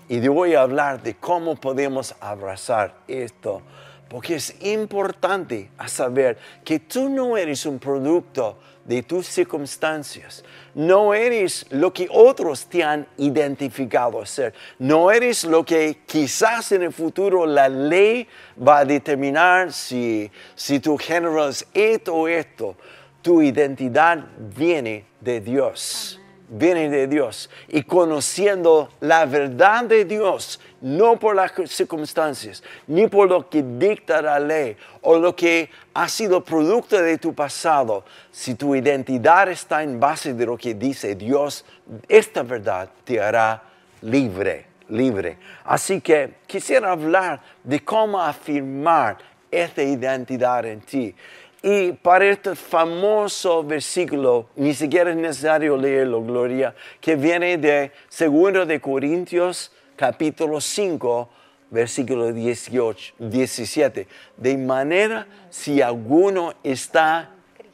Y 0.07 0.21
yo 0.21 0.31
voy 0.31 0.53
a 0.53 0.61
hablar 0.61 1.01
de 1.01 1.15
cómo 1.15 1.55
podemos 1.55 2.15
abrazar 2.21 2.95
esto. 3.07 3.61
Porque 4.07 4.35
es 4.35 4.55
importante 4.63 5.69
saber 5.87 6.37
que 6.63 6.79
tú 6.79 7.09
no 7.09 7.35
eres 7.35 7.65
un 7.65 7.77
producto 7.77 8.57
de 8.87 9.03
tus 9.03 9.27
circunstancias. 9.27 10.43
No 10.73 11.13
eres 11.13 11.65
lo 11.69 11.93
que 11.93 12.07
otros 12.09 12.65
te 12.65 12.83
han 12.83 13.05
identificado 13.17 14.21
a 14.21 14.25
ser. 14.25 14.53
No 14.79 15.11
eres 15.11 15.43
lo 15.43 15.63
que 15.63 15.99
quizás 16.05 16.71
en 16.71 16.83
el 16.83 16.93
futuro 16.93 17.45
la 17.45 17.67
ley 17.67 18.27
va 18.65 18.79
a 18.79 18.85
determinar 18.85 19.71
si, 19.73 20.31
si 20.55 20.79
tu 20.79 20.97
género 20.97 21.47
es 21.47 21.67
esto 21.73 22.15
o 22.15 22.27
esto. 22.27 22.75
Tu 23.21 23.41
identidad 23.41 24.25
viene 24.55 25.05
de 25.19 25.41
Dios 25.41 26.16
viene 26.47 26.89
de 26.89 27.07
Dios 27.07 27.49
y 27.67 27.83
conociendo 27.83 28.89
la 29.01 29.25
verdad 29.25 29.85
de 29.85 30.05
Dios, 30.05 30.59
no 30.81 31.17
por 31.17 31.35
las 31.35 31.51
circunstancias, 31.67 32.63
ni 32.87 33.07
por 33.07 33.29
lo 33.29 33.49
que 33.49 33.63
dicta 33.63 34.21
la 34.21 34.39
ley 34.39 34.77
o 35.01 35.17
lo 35.17 35.35
que 35.35 35.69
ha 35.93 36.07
sido 36.07 36.43
producto 36.43 37.01
de 37.01 37.17
tu 37.17 37.33
pasado, 37.33 38.05
si 38.31 38.55
tu 38.55 38.75
identidad 38.75 39.49
está 39.49 39.83
en 39.83 39.99
base 39.99 40.33
de 40.33 40.45
lo 40.45 40.57
que 40.57 40.73
dice 40.73 41.15
Dios, 41.15 41.65
esta 42.07 42.43
verdad 42.43 42.89
te 43.03 43.19
hará 43.19 43.63
libre, 44.01 44.67
libre. 44.89 45.37
Así 45.65 46.01
que 46.01 46.35
quisiera 46.45 46.91
hablar 46.91 47.41
de 47.63 47.83
cómo 47.83 48.21
afirmar 48.21 49.17
esta 49.51 49.81
identidad 49.81 50.65
en 50.65 50.81
ti. 50.81 51.15
Y 51.69 51.91
para 51.91 52.29
este 52.29 52.55
famoso 52.55 53.61
versículo, 53.61 54.47
ni 54.55 54.73
siquiera 54.73 55.09
es 55.09 55.17
necesario 55.17 55.75
leerlo, 55.75 56.23
Gloria, 56.23 56.73
que 57.01 57.17
viene 57.17 57.57
de 57.57 57.91
2 58.17 58.65
de 58.65 58.79
Corintios 58.79 59.73
capítulo 59.97 60.61
5, 60.61 61.29
versículo 61.69 62.31
18, 62.31 63.15
17. 63.19 64.07
De 64.37 64.57
manera, 64.57 65.27
si 65.49 65.81
alguno 65.81 66.53
está 66.63 67.31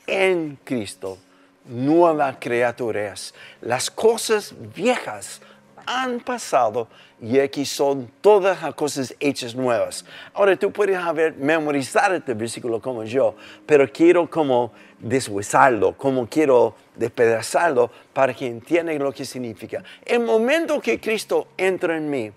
en 0.08 0.58
Cristo, 0.64 1.20
nueva 1.66 2.40
criatura 2.40 3.14
es. 3.14 3.36
Las 3.62 3.92
cosas 3.92 4.56
viejas 4.74 5.40
han 5.86 6.20
pasado 6.20 6.88
y 7.22 7.40
aquí 7.40 7.66
son 7.66 8.12
todas 8.22 8.62
las 8.62 8.74
cosas 8.76 9.16
hechas 9.20 9.56
nuevas. 9.56 10.06
Ahora 10.34 10.56
tú 10.56 10.72
puedes 10.72 10.98
haber 10.98 11.36
memorizado 11.36 12.16
este 12.16 12.34
versículo 12.34 12.82
como 12.82 13.04
yo, 13.04 13.36
pero 13.66 13.90
quiero 13.92 14.30
como 14.30 14.72
deshuesarlo, 15.00 15.98
como 15.98 16.28
quiero 16.28 16.76
despedazarlo 16.96 17.92
para 18.14 18.34
que 18.34 18.48
entiendan 18.48 19.00
lo 19.00 19.12
que 19.12 19.26
significa. 19.26 19.84
El 20.06 20.22
momento 20.22 20.82
que 20.82 21.00
Cristo 21.00 21.48
entra 21.58 21.98
en 21.98 22.10
mí, 22.10 22.32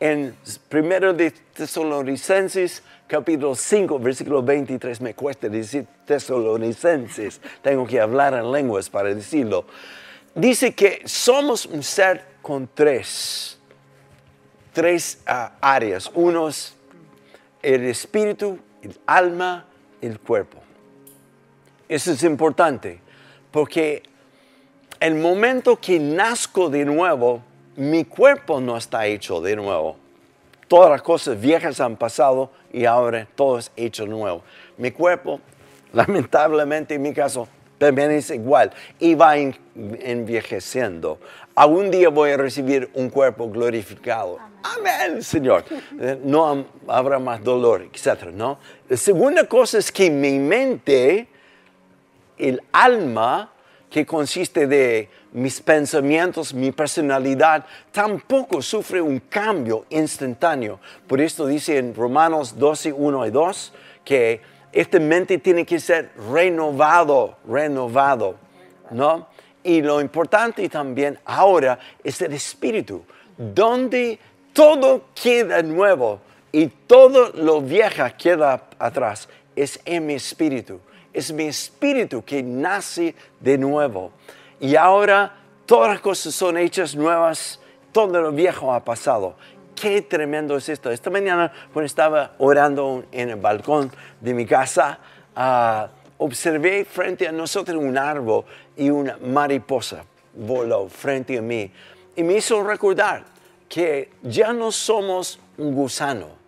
en 0.00 0.36
1 0.70 1.12
de 1.14 1.30
Tesalonicenses 1.30 2.82
capítulo 3.08 3.54
5, 3.54 3.98
versículo 3.98 4.42
23, 4.42 5.00
me 5.00 5.14
cuesta 5.14 5.48
decir 5.48 5.86
tesalonicenses, 6.04 7.40
tengo 7.62 7.86
que 7.86 7.98
hablar 7.98 8.34
en 8.34 8.52
lenguas 8.52 8.90
para 8.90 9.12
decirlo. 9.14 9.64
Dice 10.34 10.74
que 10.74 11.02
somos 11.06 11.64
un 11.66 11.82
ser 11.82 12.22
con 12.48 12.66
tres, 12.72 13.58
tres 14.72 15.20
ah, 15.26 15.52
áreas. 15.60 16.10
Uno 16.14 16.48
es 16.48 16.74
el 17.60 17.84
espíritu, 17.84 18.58
el 18.80 18.98
alma, 19.04 19.66
el 20.00 20.18
cuerpo. 20.18 20.56
Eso 21.90 22.10
es 22.10 22.22
importante, 22.22 23.00
porque 23.50 24.02
el 24.98 25.16
momento 25.16 25.76
que 25.76 26.00
nazco 26.00 26.70
de 26.70 26.86
nuevo, 26.86 27.42
mi 27.76 28.06
cuerpo 28.06 28.62
no 28.62 28.78
está 28.78 29.04
hecho 29.04 29.42
de 29.42 29.54
nuevo. 29.54 29.98
Todas 30.68 30.90
las 30.90 31.02
cosas 31.02 31.38
viejas 31.38 31.78
han 31.80 31.98
pasado 31.98 32.50
y 32.72 32.86
ahora 32.86 33.28
todo 33.34 33.58
es 33.58 33.70
hecho 33.76 34.06
nuevo. 34.06 34.42
Mi 34.78 34.90
cuerpo, 34.90 35.38
lamentablemente 35.92 36.94
en 36.94 37.02
mi 37.02 37.12
caso, 37.12 37.46
también 37.78 38.10
es 38.10 38.30
igual 38.30 38.72
y 38.98 39.14
va 39.14 39.36
envejeciendo. 39.36 41.18
Algún 41.58 41.90
día 41.90 42.08
voy 42.08 42.30
a 42.30 42.36
recibir 42.36 42.88
un 42.94 43.10
cuerpo 43.10 43.50
glorificado. 43.50 44.38
Amén, 44.62 45.20
Señor. 45.24 45.64
Eh, 46.00 46.16
no 46.22 46.64
habrá 46.86 47.18
más 47.18 47.42
dolor, 47.42 47.82
etc. 47.82 48.26
¿no? 48.32 48.60
La 48.88 48.96
segunda 48.96 49.42
cosa 49.42 49.78
es 49.78 49.90
que 49.90 50.08
mi 50.08 50.38
mente, 50.38 51.26
el 52.36 52.62
alma, 52.70 53.50
que 53.90 54.06
consiste 54.06 54.68
de 54.68 55.10
mis 55.32 55.60
pensamientos, 55.60 56.54
mi 56.54 56.70
personalidad, 56.70 57.66
tampoco 57.90 58.62
sufre 58.62 59.02
un 59.02 59.18
cambio 59.18 59.84
instantáneo. 59.90 60.78
Por 61.08 61.20
esto 61.20 61.44
dice 61.44 61.78
en 61.78 61.92
Romanos 61.92 62.56
12, 62.56 62.92
1 62.92 63.26
y 63.26 63.30
2 63.32 63.72
que 64.04 64.40
esta 64.70 65.00
mente 65.00 65.38
tiene 65.38 65.66
que 65.66 65.80
ser 65.80 66.12
renovado, 66.30 67.36
renovado, 67.48 68.36
¿no? 68.92 69.26
Y 69.62 69.82
lo 69.82 70.00
importante 70.00 70.68
también 70.68 71.18
ahora 71.24 71.78
es 72.02 72.20
el 72.22 72.32
espíritu, 72.32 73.02
donde 73.36 74.18
todo 74.52 75.04
queda 75.20 75.62
nuevo 75.62 76.20
y 76.52 76.66
todo 76.66 77.30
lo 77.34 77.60
viejo 77.60 78.04
queda 78.16 78.68
atrás. 78.78 79.28
Es 79.54 79.80
en 79.84 80.06
mi 80.06 80.14
espíritu, 80.14 80.80
es 81.12 81.32
mi 81.32 81.44
espíritu 81.44 82.24
que 82.24 82.42
nace 82.42 83.14
de 83.40 83.58
nuevo. 83.58 84.12
Y 84.60 84.76
ahora 84.76 85.36
todas 85.66 85.90
las 85.90 86.00
cosas 86.00 86.34
son 86.34 86.56
hechas 86.56 86.94
nuevas, 86.94 87.60
todo 87.92 88.20
lo 88.20 88.32
viejo 88.32 88.72
ha 88.72 88.84
pasado 88.84 89.36
qué 89.80 90.02
tremendo 90.02 90.56
es 90.56 90.68
esto. 90.68 90.90
Esta 90.90 91.10
mañana, 91.10 91.52
cuando 91.72 91.86
estaba 91.86 92.32
orando 92.38 93.04
en 93.12 93.30
el 93.30 93.36
balcón 93.36 93.90
de 94.20 94.34
mi 94.34 94.46
casa, 94.46 94.98
ah, 95.36 95.88
observé 96.18 96.84
frente 96.84 97.26
a 97.26 97.32
nosotros 97.32 97.76
un 97.82 97.96
árbol 97.96 98.44
y 98.76 98.90
una 98.90 99.16
mariposa 99.18 100.04
voló 100.34 100.88
frente 100.88 101.38
a 101.38 101.42
mí. 101.42 101.70
Y 102.16 102.22
me 102.22 102.34
hizo 102.34 102.62
recordar 102.62 103.24
que 103.68 104.10
ya 104.22 104.52
no 104.52 104.72
somos 104.72 105.38
un 105.56 105.74
gusano. 105.74 106.38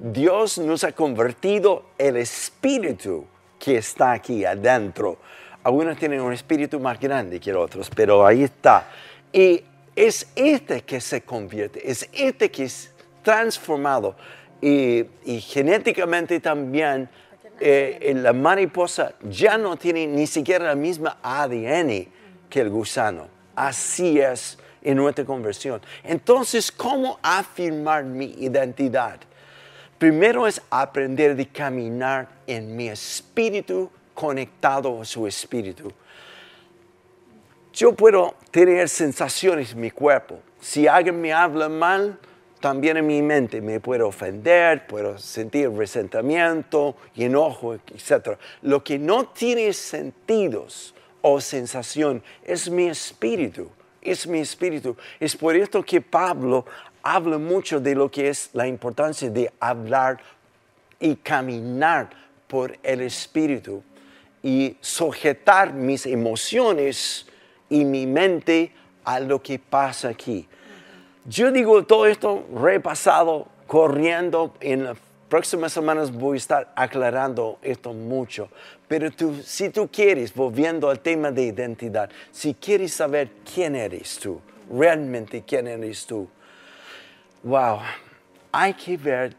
Dios 0.00 0.58
nos 0.58 0.84
ha 0.84 0.92
convertido 0.92 1.86
el 1.98 2.16
espíritu 2.16 3.26
que 3.58 3.78
está 3.78 4.12
aquí 4.12 4.44
adentro. 4.44 5.18
Algunos 5.64 5.96
tienen 5.96 6.20
un 6.20 6.32
espíritu 6.32 6.78
más 6.78 7.00
grande 7.00 7.40
que 7.40 7.52
otros, 7.54 7.90
pero 7.94 8.26
ahí 8.26 8.44
está. 8.44 8.88
Y 9.32 9.64
es 9.96 10.28
este 10.36 10.82
que 10.82 11.00
se 11.00 11.22
convierte, 11.22 11.90
es 11.90 12.08
este 12.12 12.50
que 12.50 12.64
es 12.64 12.92
transformado. 13.22 14.14
Y, 14.60 15.04
genéticamente 15.40 16.40
también 16.40 17.08
eh, 17.60 18.12
la 18.16 18.32
mariposa 18.32 19.14
ya 19.22 19.56
no 19.56 19.76
tiene 19.76 20.06
ni 20.06 20.26
siquiera 20.26 20.66
la 20.66 20.74
misma 20.74 21.18
ADN 21.22 22.08
que 22.48 22.60
el 22.60 22.70
gusano. 22.70 23.28
Así 23.54 24.20
es 24.20 24.58
en 24.82 24.96
nuestra 24.96 25.24
conversión. 25.24 25.80
Entonces, 26.04 26.70
¿cómo 26.70 27.18
afirmar 27.22 28.04
mi 28.04 28.26
identidad? 28.38 29.18
Primero 29.98 30.46
es 30.46 30.60
aprender 30.70 31.40
a 31.40 31.52
caminar 31.52 32.28
en 32.46 32.76
mi 32.76 32.88
espíritu 32.88 33.90
conectado 34.14 35.00
a 35.00 35.04
su 35.04 35.26
espíritu. 35.26 35.92
Yo 37.72 37.94
puedo 37.94 38.34
tener 38.50 38.88
sensaciones 38.88 39.72
en 39.72 39.80
mi 39.80 39.90
cuerpo. 39.90 40.40
Si 40.60 40.86
alguien 40.86 41.20
me 41.20 41.32
habla 41.32 41.68
mal, 41.68 42.18
también 42.60 42.96
en 42.96 43.06
mi 43.06 43.22
mente 43.22 43.60
me 43.60 43.80
puedo 43.80 44.08
ofender, 44.08 44.86
puedo 44.86 45.18
sentir 45.18 45.70
resentimiento 45.70 46.96
y 47.14 47.24
enojo, 47.24 47.74
etc. 47.74 48.38
Lo 48.62 48.82
que 48.82 48.98
no 48.98 49.26
tiene 49.26 49.72
sentidos 49.72 50.94
o 51.22 51.40
sensación 51.40 52.22
es 52.44 52.70
mi 52.70 52.86
espíritu, 52.86 53.68
es 54.00 54.26
mi 54.26 54.40
espíritu. 54.40 54.96
Es 55.20 55.36
por 55.36 55.56
esto 55.56 55.82
que 55.82 56.00
Pablo 56.00 56.64
habla 57.02 57.38
mucho 57.38 57.80
de 57.80 57.94
lo 57.94 58.10
que 58.10 58.28
es 58.28 58.50
la 58.52 58.66
importancia 58.66 59.30
de 59.30 59.52
hablar 59.60 60.18
y 60.98 61.16
caminar 61.16 62.10
por 62.46 62.76
el 62.82 63.02
espíritu 63.02 63.82
y 64.42 64.76
sujetar 64.80 65.72
mis 65.72 66.06
emociones 66.06 67.26
y 67.68 67.84
mi 67.84 68.06
mente 68.06 68.72
a 69.04 69.20
lo 69.20 69.42
que 69.42 69.58
pasa 69.58 70.08
aquí. 70.08 70.48
Yo 71.28 71.50
digo 71.50 71.84
todo 71.84 72.06
esto 72.06 72.46
repasado, 72.54 73.48
corriendo, 73.66 74.54
en 74.60 74.84
las 74.84 74.96
próximas 75.28 75.72
semanas 75.72 76.12
voy 76.12 76.36
a 76.36 76.38
estar 76.38 76.72
aclarando 76.76 77.58
esto 77.62 77.92
mucho. 77.92 78.48
Pero 78.86 79.10
tú, 79.10 79.34
si 79.42 79.70
tú 79.70 79.88
quieres, 79.90 80.32
volviendo 80.32 80.88
al 80.88 81.00
tema 81.00 81.32
de 81.32 81.42
identidad, 81.42 82.10
si 82.30 82.54
quieres 82.54 82.92
saber 82.92 83.30
quién 83.52 83.74
eres 83.74 84.20
tú, 84.20 84.40
realmente 84.70 85.42
quién 85.44 85.66
eres 85.66 86.06
tú, 86.06 86.28
wow, 87.42 87.80
hay 88.52 88.74
que 88.74 88.96
ver 88.96 89.34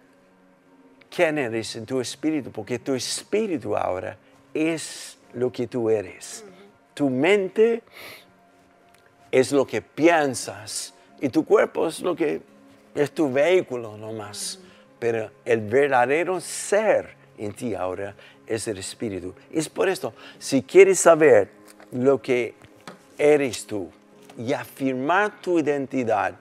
quién 1.10 1.38
eres 1.38 1.74
en 1.78 1.86
tu 1.86 2.02
espíritu, 2.02 2.52
porque 2.52 2.80
tu 2.80 2.96
espíritu 2.96 3.78
ahora 3.78 4.18
es 4.54 5.18
lo 5.34 5.50
que 5.54 5.68
tú 5.68 5.90
eres. 5.90 6.44
Tu 6.94 7.10
mente 7.10 7.82
es 9.32 9.54
lo 9.54 9.66
que 9.66 9.82
piensas 9.82 10.94
y 11.22 11.30
tu 11.30 11.46
cuerpo 11.46 11.88
es 11.88 12.02
lo 12.02 12.16
que 12.16 12.42
es 12.96 13.12
tu 13.12 13.32
vehículo 13.32 13.98
nomás. 13.98 14.60
Pero 15.00 15.30
el 15.46 15.62
verdadero 15.62 16.40
ser 16.40 17.16
en 17.38 17.54
ti 17.54 17.76
ahora 17.76 18.16
es 18.46 18.68
el 18.68 18.78
espíritu. 18.78 19.34
Es 19.52 19.70
por 19.70 19.90
esto, 19.90 20.14
si 20.40 20.64
quieres 20.64 21.00
saber 21.00 21.50
lo 21.92 22.22
que 22.22 22.56
eres 23.18 23.66
tú 23.66 23.90
y 24.38 24.54
afirmar 24.54 25.40
tu 25.42 25.60
identidad, 25.60 26.36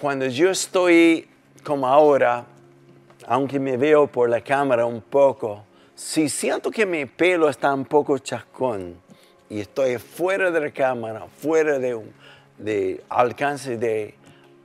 cuando 0.00 0.26
yo 0.26 0.50
estoy 0.50 1.28
como 1.62 1.86
ahora, 1.86 2.44
aunque 3.26 3.60
me 3.60 3.76
veo 3.76 4.06
por 4.06 4.28
la 4.28 4.40
cámara 4.40 4.84
un 4.84 5.00
poco, 5.00 5.64
si 5.94 6.28
siento 6.28 6.70
que 6.70 6.84
mi 6.84 7.06
pelo 7.06 7.48
está 7.48 7.72
un 7.72 7.84
poco 7.84 8.18
chascón 8.18 8.96
y 9.48 9.60
estoy 9.60 9.98
fuera 9.98 10.50
de 10.50 10.60
la 10.60 10.70
cámara, 10.70 11.26
fuera 11.40 11.78
de 11.78 11.94
un, 11.94 12.12
de 12.58 13.02
alcance 13.08 13.76
de 13.76 14.14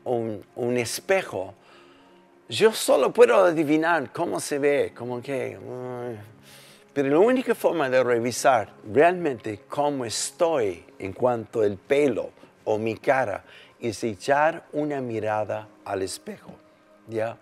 un, 0.06 0.78
espejo, 0.78 1.54
yo 2.50 2.72
solo 2.72 3.12
puedo 3.12 3.36
adivinar 3.44 4.12
cómo 4.12 4.40
se 4.40 4.60
ve, 4.60 4.94
como 4.96 5.22
que... 5.22 5.58
pero 6.94 7.10
la 7.10 7.20
única 7.20 7.54
forma 7.54 7.90
de 7.90 8.04
revisar 8.04 8.70
realmente 8.92 9.62
cómo 9.68 10.06
estoy 10.06 10.86
en 10.98 11.14
cuanto 11.14 11.62
al 11.62 11.78
pelo 11.78 12.32
o 12.64 12.78
mi 12.78 12.96
cara 12.96 13.44
es 13.80 14.04
echar 14.04 14.66
una 14.74 15.02
mirada 15.02 15.68
al 15.86 16.02
espejo. 16.02 16.52
¿Ya? 17.08 17.38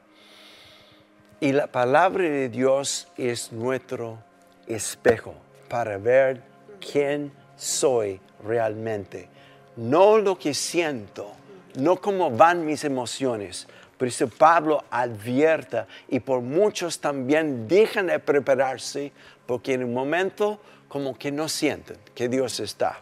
Y 1.39 1.51
la 1.51 1.67
palabra 1.67 2.23
de 2.23 2.49
Dios 2.49 3.07
es 3.17 3.51
nuestro 3.51 4.19
espejo 4.67 5.35
para 5.69 5.97
ver 5.97 6.41
quién 6.79 7.31
soy 7.55 8.19
realmente 8.43 9.27
no 9.77 10.17
lo 10.17 10.37
que 10.37 10.53
siento, 10.53 11.31
no 11.75 11.97
cómo 11.97 12.31
van 12.31 12.65
mis 12.65 12.83
emociones. 12.83 13.67
Por 13.97 14.07
eso 14.07 14.27
Pablo 14.27 14.83
advierta 14.89 15.87
y 16.09 16.19
por 16.19 16.41
muchos 16.41 16.99
también 16.99 17.67
dejan 17.67 18.07
de 18.07 18.19
prepararse 18.19 19.11
porque 19.45 19.73
en 19.73 19.83
un 19.83 19.93
momento 19.93 20.59
como 20.87 21.17
que 21.17 21.31
no 21.31 21.47
sienten 21.47 21.97
que 22.13 22.27
Dios 22.27 22.59
está. 22.59 22.99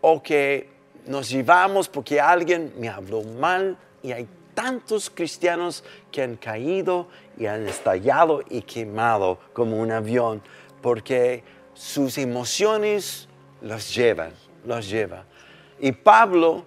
O 0.00 0.22
que 0.22 0.68
nos 1.06 1.28
llevamos 1.28 1.88
porque 1.88 2.20
alguien 2.20 2.72
me 2.78 2.88
habló 2.88 3.22
mal 3.22 3.76
y 4.02 4.12
hay 4.12 4.28
tantos 4.54 5.10
cristianos 5.10 5.82
que 6.10 6.22
han 6.22 6.36
caído 6.36 7.08
y 7.38 7.46
han 7.46 7.66
estallado 7.66 8.42
y 8.48 8.62
quemado 8.62 9.38
como 9.52 9.78
un 9.78 9.90
avión 9.90 10.42
porque 10.80 11.42
sus 11.74 12.18
emociones 12.18 13.28
los 13.60 13.94
llevan, 13.94 14.32
los 14.64 14.88
llevan. 14.88 15.24
Y 15.82 15.90
Pablo 15.90 16.64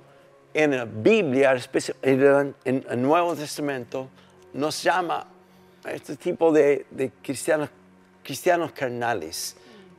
en 0.54 0.76
la 0.76 0.84
Biblia, 0.84 1.56
en 2.04 2.56
el 2.66 3.02
Nuevo 3.02 3.34
Testamento, 3.34 4.10
nos 4.52 4.84
llama 4.84 5.26
a 5.86 5.92
este 5.94 6.18
tipo 6.18 6.52
de, 6.52 6.86
cristianos, 7.22 7.70
cristianos 8.22 8.74
carnales. 8.74 9.56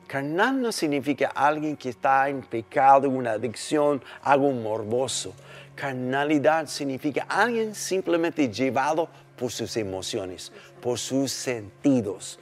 Carnal 0.06 0.60
no 0.60 0.70
significa 0.70 1.32
alguien 1.34 1.78
que 1.78 1.88
está 1.88 2.28
en 2.28 2.42
pecado, 2.42 3.08
una 3.08 3.32
adicción, 3.32 4.04
algo 4.20 4.50
morboso. 4.50 5.32
Carnalidad 5.74 6.66
significa 6.66 7.24
alguien 7.26 7.74
simplemente 7.74 8.52
llevado 8.52 9.08
por 9.38 9.50
sus 9.50 9.78
emociones, 9.78 10.52
por 10.82 10.98
sus 10.98 11.32
sentidos. 11.32 12.38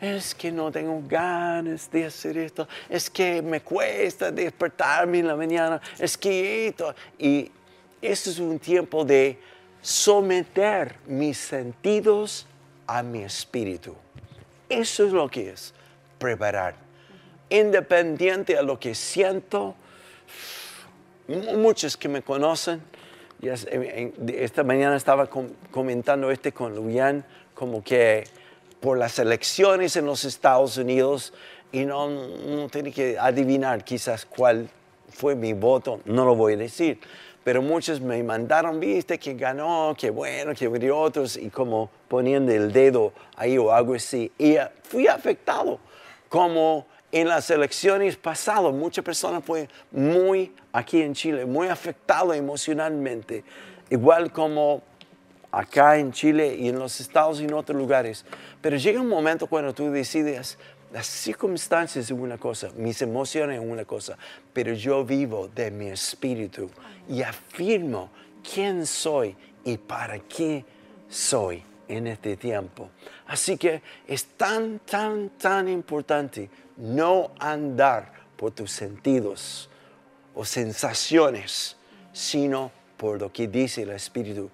Es 0.00 0.34
que 0.34 0.50
no 0.50 0.72
tengo 0.72 1.02
ganas 1.06 1.90
de 1.90 2.06
hacer 2.06 2.38
esto, 2.38 2.66
es 2.88 3.10
que 3.10 3.42
me 3.42 3.60
cuesta 3.60 4.30
despertarme 4.30 5.18
en 5.18 5.26
la 5.26 5.36
mañana, 5.36 5.80
es 5.98 6.16
que 6.16 6.68
esto. 6.68 6.94
Y 7.18 7.50
este 8.00 8.30
es 8.30 8.38
un 8.38 8.58
tiempo 8.58 9.04
de 9.04 9.38
someter 9.82 10.96
mis 11.06 11.36
sentidos 11.36 12.46
a 12.86 13.02
mi 13.02 13.22
espíritu. 13.22 13.94
Eso 14.68 15.04
es 15.04 15.12
lo 15.12 15.28
que 15.28 15.50
es 15.50 15.74
preparar. 16.18 16.74
Independiente 17.50 18.56
a 18.56 18.62
lo 18.62 18.78
que 18.78 18.94
siento, 18.94 19.74
muchos 21.56 21.96
que 21.96 22.08
me 22.08 22.22
conocen, 22.22 22.80
esta 23.42 24.62
mañana 24.62 24.96
estaba 24.96 25.28
comentando 25.70 26.30
este 26.30 26.52
con 26.52 26.74
Luyan, 26.74 27.24
como 27.54 27.82
que 27.82 28.24
por 28.80 28.98
las 28.98 29.18
elecciones 29.18 29.96
en 29.96 30.06
los 30.06 30.24
Estados 30.24 30.76
Unidos, 30.76 31.32
y 31.72 31.84
no, 31.84 32.08
no 32.08 32.68
tiene 32.68 32.92
que 32.92 33.18
adivinar 33.18 33.84
quizás 33.84 34.24
cuál 34.24 34.68
fue 35.08 35.34
mi 35.34 35.52
voto, 35.52 36.00
no 36.04 36.24
lo 36.24 36.34
voy 36.34 36.54
a 36.54 36.56
decir, 36.56 36.98
pero 37.44 37.62
muchos 37.62 38.00
me 38.00 38.22
mandaron, 38.22 38.80
viste, 38.80 39.18
que 39.18 39.34
ganó, 39.34 39.94
que 39.98 40.10
bueno, 40.10 40.54
que 40.54 40.68
hubo 40.68 40.96
otros, 40.96 41.36
y 41.36 41.48
como 41.48 41.90
poniendo 42.08 42.52
el 42.52 42.72
dedo 42.72 43.12
ahí 43.36 43.56
o 43.56 43.72
algo 43.72 43.94
así. 43.94 44.30
Y 44.38 44.56
fui 44.82 45.06
afectado, 45.06 45.78
como 46.28 46.86
en 47.12 47.28
las 47.28 47.50
elecciones 47.50 48.16
pasadas, 48.16 48.72
muchas 48.72 49.04
personas 49.04 49.42
fue 49.44 49.68
muy, 49.90 50.54
aquí 50.72 51.02
en 51.02 51.14
Chile, 51.14 51.46
muy 51.46 51.68
afectado 51.68 52.34
emocionalmente, 52.34 53.42
igual 53.88 54.32
como 54.32 54.82
acá 55.52 55.96
en 55.98 56.12
Chile 56.12 56.56
y 56.56 56.68
en 56.68 56.78
los 56.78 57.00
Estados 57.00 57.40
y 57.40 57.44
en 57.44 57.54
otros 57.54 57.76
lugares. 57.76 58.24
Pero 58.60 58.76
llega 58.76 59.00
un 59.00 59.08
momento 59.08 59.46
cuando 59.46 59.74
tú 59.74 59.90
decides, 59.90 60.58
las 60.92 61.06
circunstancias 61.06 62.06
es 62.06 62.10
una 62.10 62.38
cosa, 62.38 62.70
mis 62.76 63.00
emociones 63.02 63.60
es 63.60 63.66
una 63.66 63.84
cosa, 63.84 64.18
pero 64.52 64.72
yo 64.72 65.04
vivo 65.04 65.48
de 65.48 65.70
mi 65.70 65.86
espíritu 65.88 66.68
y 67.08 67.22
afirmo 67.22 68.10
quién 68.42 68.86
soy 68.86 69.36
y 69.64 69.76
para 69.76 70.18
qué 70.18 70.64
soy 71.08 71.62
en 71.86 72.06
este 72.06 72.36
tiempo. 72.36 72.90
Así 73.26 73.56
que 73.56 73.82
es 74.06 74.24
tan, 74.36 74.80
tan, 74.80 75.30
tan 75.30 75.68
importante 75.68 76.50
no 76.76 77.32
andar 77.38 78.12
por 78.36 78.52
tus 78.52 78.72
sentidos 78.72 79.68
o 80.34 80.44
sensaciones, 80.44 81.76
sino 82.12 82.70
por 82.96 83.20
lo 83.20 83.32
que 83.32 83.48
dice 83.48 83.82
el 83.82 83.90
Espíritu. 83.90 84.50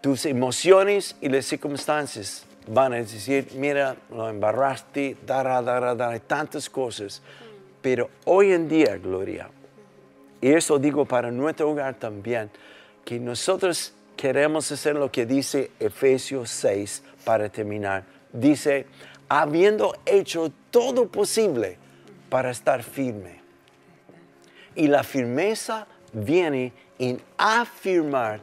Tus 0.00 0.26
emociones 0.26 1.16
y 1.20 1.28
las 1.28 1.46
circunstancias 1.46 2.44
van 2.68 2.92
a 2.92 2.96
decir, 2.96 3.48
mira, 3.54 3.96
lo 4.10 4.28
embarraste, 4.28 5.16
dará, 5.26 5.60
dará, 5.62 5.94
dará, 5.94 6.18
tantas 6.20 6.68
cosas. 6.68 7.22
Pero 7.82 8.10
hoy 8.24 8.52
en 8.52 8.68
día, 8.68 8.96
Gloria, 8.98 9.48
y 10.40 10.50
eso 10.50 10.78
digo 10.78 11.04
para 11.04 11.30
nuestro 11.30 11.70
hogar 11.70 11.94
también, 11.94 12.50
que 13.04 13.18
nosotros 13.18 13.92
queremos 14.16 14.70
hacer 14.70 14.96
lo 14.96 15.10
que 15.10 15.24
dice 15.26 15.70
Efesios 15.80 16.50
6 16.50 17.02
para 17.24 17.48
terminar. 17.48 18.04
Dice, 18.32 18.86
habiendo 19.28 19.96
hecho 20.04 20.52
todo 20.70 21.08
posible 21.08 21.78
para 22.28 22.50
estar 22.50 22.82
firme. 22.82 23.40
Y 24.74 24.86
la 24.88 25.02
firmeza 25.02 25.86
viene 26.12 26.72
en 26.98 27.20
afirmar 27.36 28.40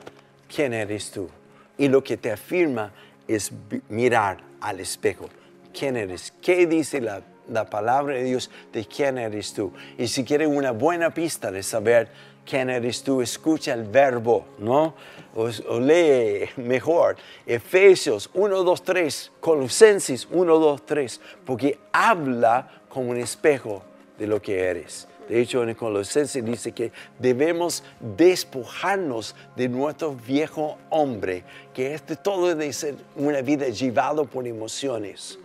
quién 0.53 0.73
eres 0.73 1.11
tú. 1.11 1.29
Y 1.77 1.87
lo 1.87 2.03
que 2.03 2.17
te 2.17 2.31
afirma 2.31 2.91
es 3.27 3.51
mirar 3.89 4.37
al 4.61 4.79
espejo. 4.79 5.29
¿Quién 5.77 5.97
eres? 5.97 6.33
¿Qué 6.41 6.67
dice 6.67 7.01
la, 7.01 7.21
palabra 7.69 8.15
de 8.15 8.23
Dios 8.23 8.49
de 8.71 8.85
quién 8.85 9.17
eres 9.17 9.53
tú? 9.53 9.73
Y 9.97 10.07
si 10.07 10.23
quieres 10.23 10.47
una 10.47 10.71
buena 10.71 11.13
pista 11.13 11.51
de 11.51 11.63
saber 11.63 12.09
quién 12.45 12.69
eres 12.69 13.03
tú, 13.03 13.21
escucha 13.21 13.73
el 13.73 13.83
verbo, 13.83 14.45
¿no? 14.57 14.95
O, 15.35 15.49
lee 15.79 16.49
mejor 16.55 17.17
Efesios 17.45 18.29
1, 18.33 18.63
2, 18.63 18.83
3, 18.83 19.31
Colosenses 19.41 20.27
1, 20.31 20.57
2, 20.57 20.85
3, 20.85 21.21
porque 21.45 21.77
habla 21.91 22.83
como 22.87 23.11
un 23.11 23.17
espejo 23.17 23.83
de 24.17 24.27
lo 24.27 24.41
que 24.41 24.63
eres. 24.63 25.07
De 25.27 25.41
hecho, 25.41 25.63
en 25.63 25.69
el 25.69 25.75
Colosenses 25.75 26.45
dice 26.45 26.71
que 26.71 26.91
debemos 27.17 27.83
despojarnos 27.99 29.35
de 29.55 29.67
nuestro 29.67 30.13
viejo 30.15 30.77
hombre, 30.89 31.43
que 31.73 31.93
este 31.95 32.15
todo 32.15 32.47
debe 32.47 32.71
ser 32.71 32.95
una 33.15 33.41
vida 33.41 33.67
llevada 33.69 34.23
por 34.23 34.47
emociones, 34.47 35.39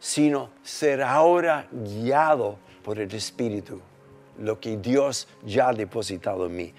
sino 0.00 0.50
ser 0.62 1.02
ahora 1.02 1.68
guiado 1.70 2.58
por 2.82 2.98
el 2.98 3.12
Espíritu, 3.14 3.80
lo 4.38 4.58
que 4.58 4.76
Dios 4.76 5.28
ya 5.44 5.68
ha 5.68 5.72
depositado 5.72 6.46
en 6.46 6.56
mí. 6.56 6.74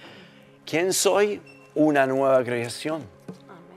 ¿Quién 0.65 0.91
soy? 0.91 1.41
Una 1.75 2.05
nueva 2.05 2.43
creación. 2.43 3.03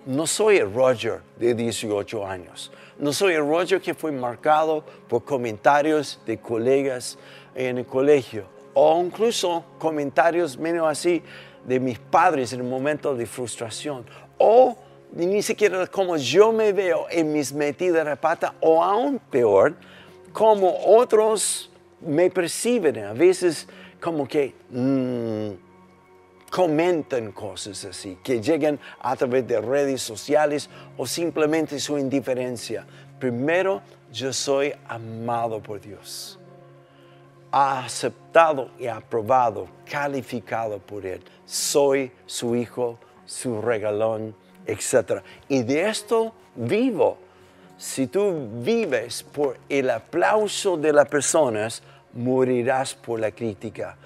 No 0.07 0.27
soy 0.27 0.57
el 0.57 0.73
Roger 0.73 1.21
de 1.39 1.55
18 1.55 2.27
años. 2.27 2.73
No 2.99 3.13
soy 3.13 3.35
el 3.35 3.47
Roger 3.47 3.81
que 3.81 3.95
fue 3.95 4.11
marcado 4.13 4.85
por 5.09 5.25
comentarios 5.25 6.21
de 6.27 6.39
colegas 6.39 7.17
en 7.55 7.79
el 7.79 7.87
colegio. 7.87 8.45
O 8.75 9.03
incluso 9.05 9.65
comentarios 9.79 10.57
menos 10.57 10.87
así 10.89 11.23
de 11.67 11.81
mis 11.81 11.99
padres 11.99 12.53
en 12.53 12.63
un 12.63 12.71
momento 12.71 13.15
de 13.15 13.27
frustración. 13.27 14.05
O 14.39 14.77
ni 15.13 15.43
siquiera 15.43 15.87
como 15.87 16.17
yo 16.17 16.53
me 16.53 16.73
veo 16.73 17.07
en 17.11 17.33
mis 17.33 17.53
metidas 17.53 18.07
de 18.07 18.17
pata 18.17 18.55
o 18.61 18.83
aún 18.83 19.19
peor 19.19 19.75
como 20.33 20.73
otros 20.87 21.71
me 22.01 22.31
perciben 22.31 23.05
a 23.05 23.13
veces 23.13 23.67
como 24.01 24.27
que 24.27 24.55
mm, 24.71 25.51
comentan 26.49 27.33
cosas 27.33 27.85
así 27.85 28.19
que 28.23 28.41
llegan 28.41 28.79
a 29.01 29.17
través 29.17 29.47
de 29.49 29.61
redes 29.61 30.01
sociales 30.01 30.71
o 30.97 31.07
simplemente 31.07 31.81
su 31.81 31.99
indiferencia. 31.99 32.87
Primero 33.19 33.83
yo 34.13 34.33
soy 34.33 34.73
amado 34.89 35.61
por 35.61 35.81
Dios 35.81 36.40
aceptado 37.53 38.71
y 38.79 38.87
aprobado, 38.87 39.69
calificado 39.85 40.79
por 40.79 41.05
Él. 41.05 41.23
Soy 41.45 42.13
su 42.27 42.55
hijo, 42.55 42.99
su 43.25 43.61
regalón, 43.61 44.35
etc. 44.67 45.23
Y 45.49 45.63
de 45.63 45.89
esto 45.89 46.33
vivo. 46.55 47.19
Si 47.77 48.07
tú 48.07 48.49
vives 48.63 49.23
por 49.23 49.57
el 49.69 49.91
aplauso 49.91 50.77
de 50.77 50.93
las 50.93 51.09
personas, 51.09 51.83
morirás 52.13 52.95
por 52.95 53.19
la 53.19 53.31
crítica. 53.31 53.97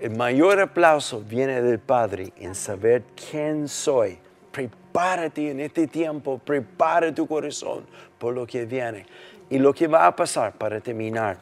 El 0.00 0.16
mayor 0.16 0.60
aplauso 0.60 1.20
viene 1.20 1.60
del 1.62 1.78
Padre 1.78 2.32
en 2.38 2.54
saber 2.54 3.02
quién 3.30 3.68
soy. 3.68 4.18
Prepárate 4.50 5.50
en 5.50 5.60
este 5.60 5.86
tiempo, 5.86 6.38
prepara 6.38 7.14
tu 7.14 7.26
corazón 7.26 7.84
por 8.18 8.34
lo 8.34 8.46
que 8.46 8.64
viene. 8.64 9.06
Y 9.50 9.58
lo 9.58 9.74
que 9.74 9.86
va 9.86 10.06
a 10.06 10.16
pasar 10.16 10.54
para 10.54 10.80
terminar 10.80 11.38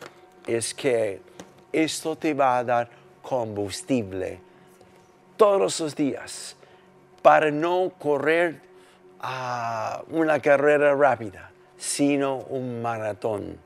es 0.47 0.75
que 0.75 1.21
esto 1.73 2.17
te 2.17 2.35
va 2.35 2.59
a 2.59 2.65
dar 2.65 2.91
combustible 3.23 4.41
todos 5.37 5.81
los 5.81 5.97
días 5.97 6.57
para 7.23 7.51
no 7.51 7.93
correr 7.99 8.61
a 9.21 10.03
una 10.11 10.41
carrera 10.41 10.95
rápida, 10.95 11.51
sino 11.79 12.39
un 12.39 12.83
maratón. 12.83 13.57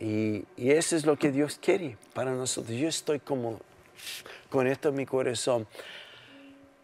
Y, 0.00 0.44
eso 0.56 0.96
es 0.96 1.06
lo 1.06 1.16
que 1.16 1.30
Dios 1.30 1.58
quiere 1.60 1.96
para 2.12 2.32
nosotros. 2.32 2.76
Yo 2.76 2.88
estoy 2.88 3.20
como 3.20 3.60
con 4.50 4.66
esto 4.66 4.88
en 4.88 4.96
mi 4.96 5.06
corazón. 5.06 5.66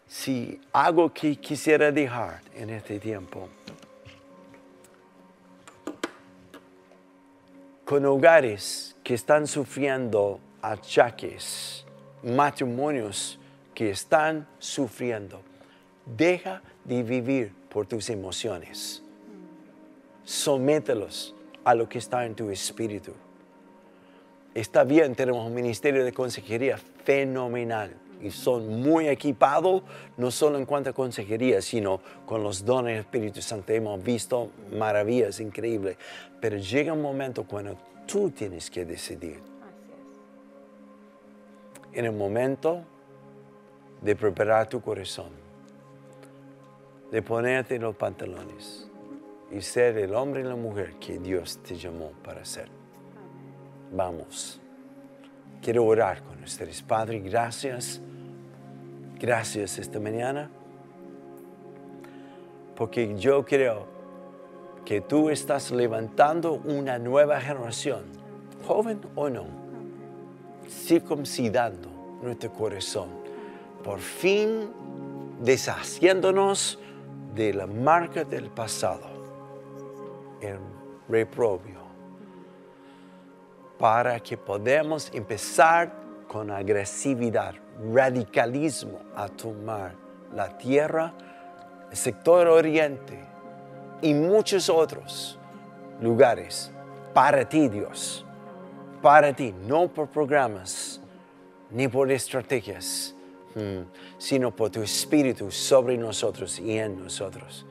Si 0.06 0.60
algo 0.72 1.12
que 1.12 1.36
quisiera 1.36 1.90
dejar 1.90 2.40
en 2.54 2.70
este 2.70 2.98
tiempo, 2.98 3.48
con 7.90 8.06
hogares 8.06 8.94
que 9.02 9.14
están 9.14 9.48
sufriendo 9.48 10.38
achaques, 10.62 11.84
matrimonios 12.22 13.36
que 13.74 13.90
están 13.90 14.46
sufriendo. 14.60 15.40
Deja 16.06 16.62
de 16.84 17.02
vivir 17.02 17.52
por 17.68 17.88
tus 17.88 18.08
emociones. 18.08 19.02
Somételos 20.22 21.34
a 21.64 21.74
lo 21.74 21.88
que 21.88 21.98
está 21.98 22.26
en 22.26 22.36
tu 22.36 22.48
espíritu. 22.50 23.12
Está 24.54 24.84
bien, 24.84 25.16
tenemos 25.16 25.44
un 25.44 25.52
ministerio 25.52 26.04
de 26.04 26.12
consejería 26.12 26.78
fenomenal 27.04 27.96
y 28.20 28.30
son 28.30 28.80
muy 28.82 29.08
equipados, 29.08 29.82
no 30.16 30.30
solo 30.30 30.58
en 30.58 30.66
cuanto 30.66 30.90
a 30.90 30.92
consejería, 30.92 31.62
sino 31.62 32.00
con 32.26 32.42
los 32.42 32.64
dones 32.64 32.94
del 32.94 33.00
Espíritu 33.00 33.42
Santo. 33.42 33.72
Hemos 33.72 34.02
visto 34.02 34.50
maravillas 34.72 35.40
increíbles, 35.40 35.96
pero 36.40 36.56
llega 36.58 36.92
un 36.92 37.02
momento 37.02 37.44
cuando 37.44 37.76
tú 38.06 38.30
tienes 38.30 38.70
que 38.70 38.84
decidir. 38.84 39.40
En 41.92 42.04
el 42.04 42.12
momento 42.12 42.82
de 44.00 44.16
preparar 44.16 44.68
tu 44.68 44.80
corazón, 44.80 45.30
de 47.10 47.22
ponerte 47.22 47.78
los 47.78 47.96
pantalones 47.96 48.88
y 49.50 49.60
ser 49.60 49.98
el 49.98 50.14
hombre 50.14 50.42
y 50.42 50.44
la 50.44 50.56
mujer 50.56 50.94
que 51.00 51.18
Dios 51.18 51.58
te 51.58 51.76
llamó 51.76 52.12
para 52.22 52.44
ser. 52.44 52.68
Vamos. 53.92 54.60
Quiero 55.60 55.84
orar 55.84 56.22
con 56.22 56.42
ustedes. 56.42 56.80
Padre, 56.82 57.18
gracias. 57.20 58.00
Gracias 59.20 59.78
esta 59.78 60.00
mañana. 60.00 60.50
Porque 62.74 63.18
yo 63.18 63.44
creo 63.44 63.86
que 64.86 65.02
tú 65.02 65.28
estás 65.28 65.70
levantando 65.70 66.54
una 66.54 66.98
nueva 66.98 67.38
generación, 67.38 68.04
joven 68.66 68.98
o 69.14 69.28
no, 69.28 69.44
circuncidando 70.66 71.90
nuestro 72.22 72.50
corazón. 72.50 73.10
Por 73.84 73.98
fin 73.98 74.70
deshaciéndonos 75.42 76.78
de 77.34 77.52
la 77.52 77.66
marca 77.66 78.24
del 78.24 78.48
pasado, 78.48 79.06
el 80.40 80.56
reprobio, 81.10 81.80
para 83.78 84.18
que 84.18 84.38
podamos 84.38 85.10
empezar 85.12 86.09
con 86.30 86.48
agresividad, 86.52 87.56
radicalismo 87.92 89.00
a 89.16 89.28
tomar 89.28 89.96
la 90.32 90.56
tierra, 90.56 91.12
el 91.90 91.96
sector 91.96 92.46
oriente 92.46 93.18
y 94.00 94.14
muchos 94.14 94.68
otros 94.68 95.40
lugares 96.00 96.70
para 97.12 97.48
ti, 97.48 97.68
Dios, 97.68 98.24
para 99.02 99.32
ti, 99.32 99.52
no 99.66 99.88
por 99.88 100.06
programas 100.06 101.00
ni 101.68 101.88
por 101.88 102.12
estrategias, 102.12 103.12
mm, 103.56 103.80
sino 104.16 104.54
por 104.54 104.70
tu 104.70 104.82
espíritu 104.82 105.50
sobre 105.50 105.98
nosotros 105.98 106.60
y 106.60 106.78
en 106.78 107.02
nosotros. 107.02 107.66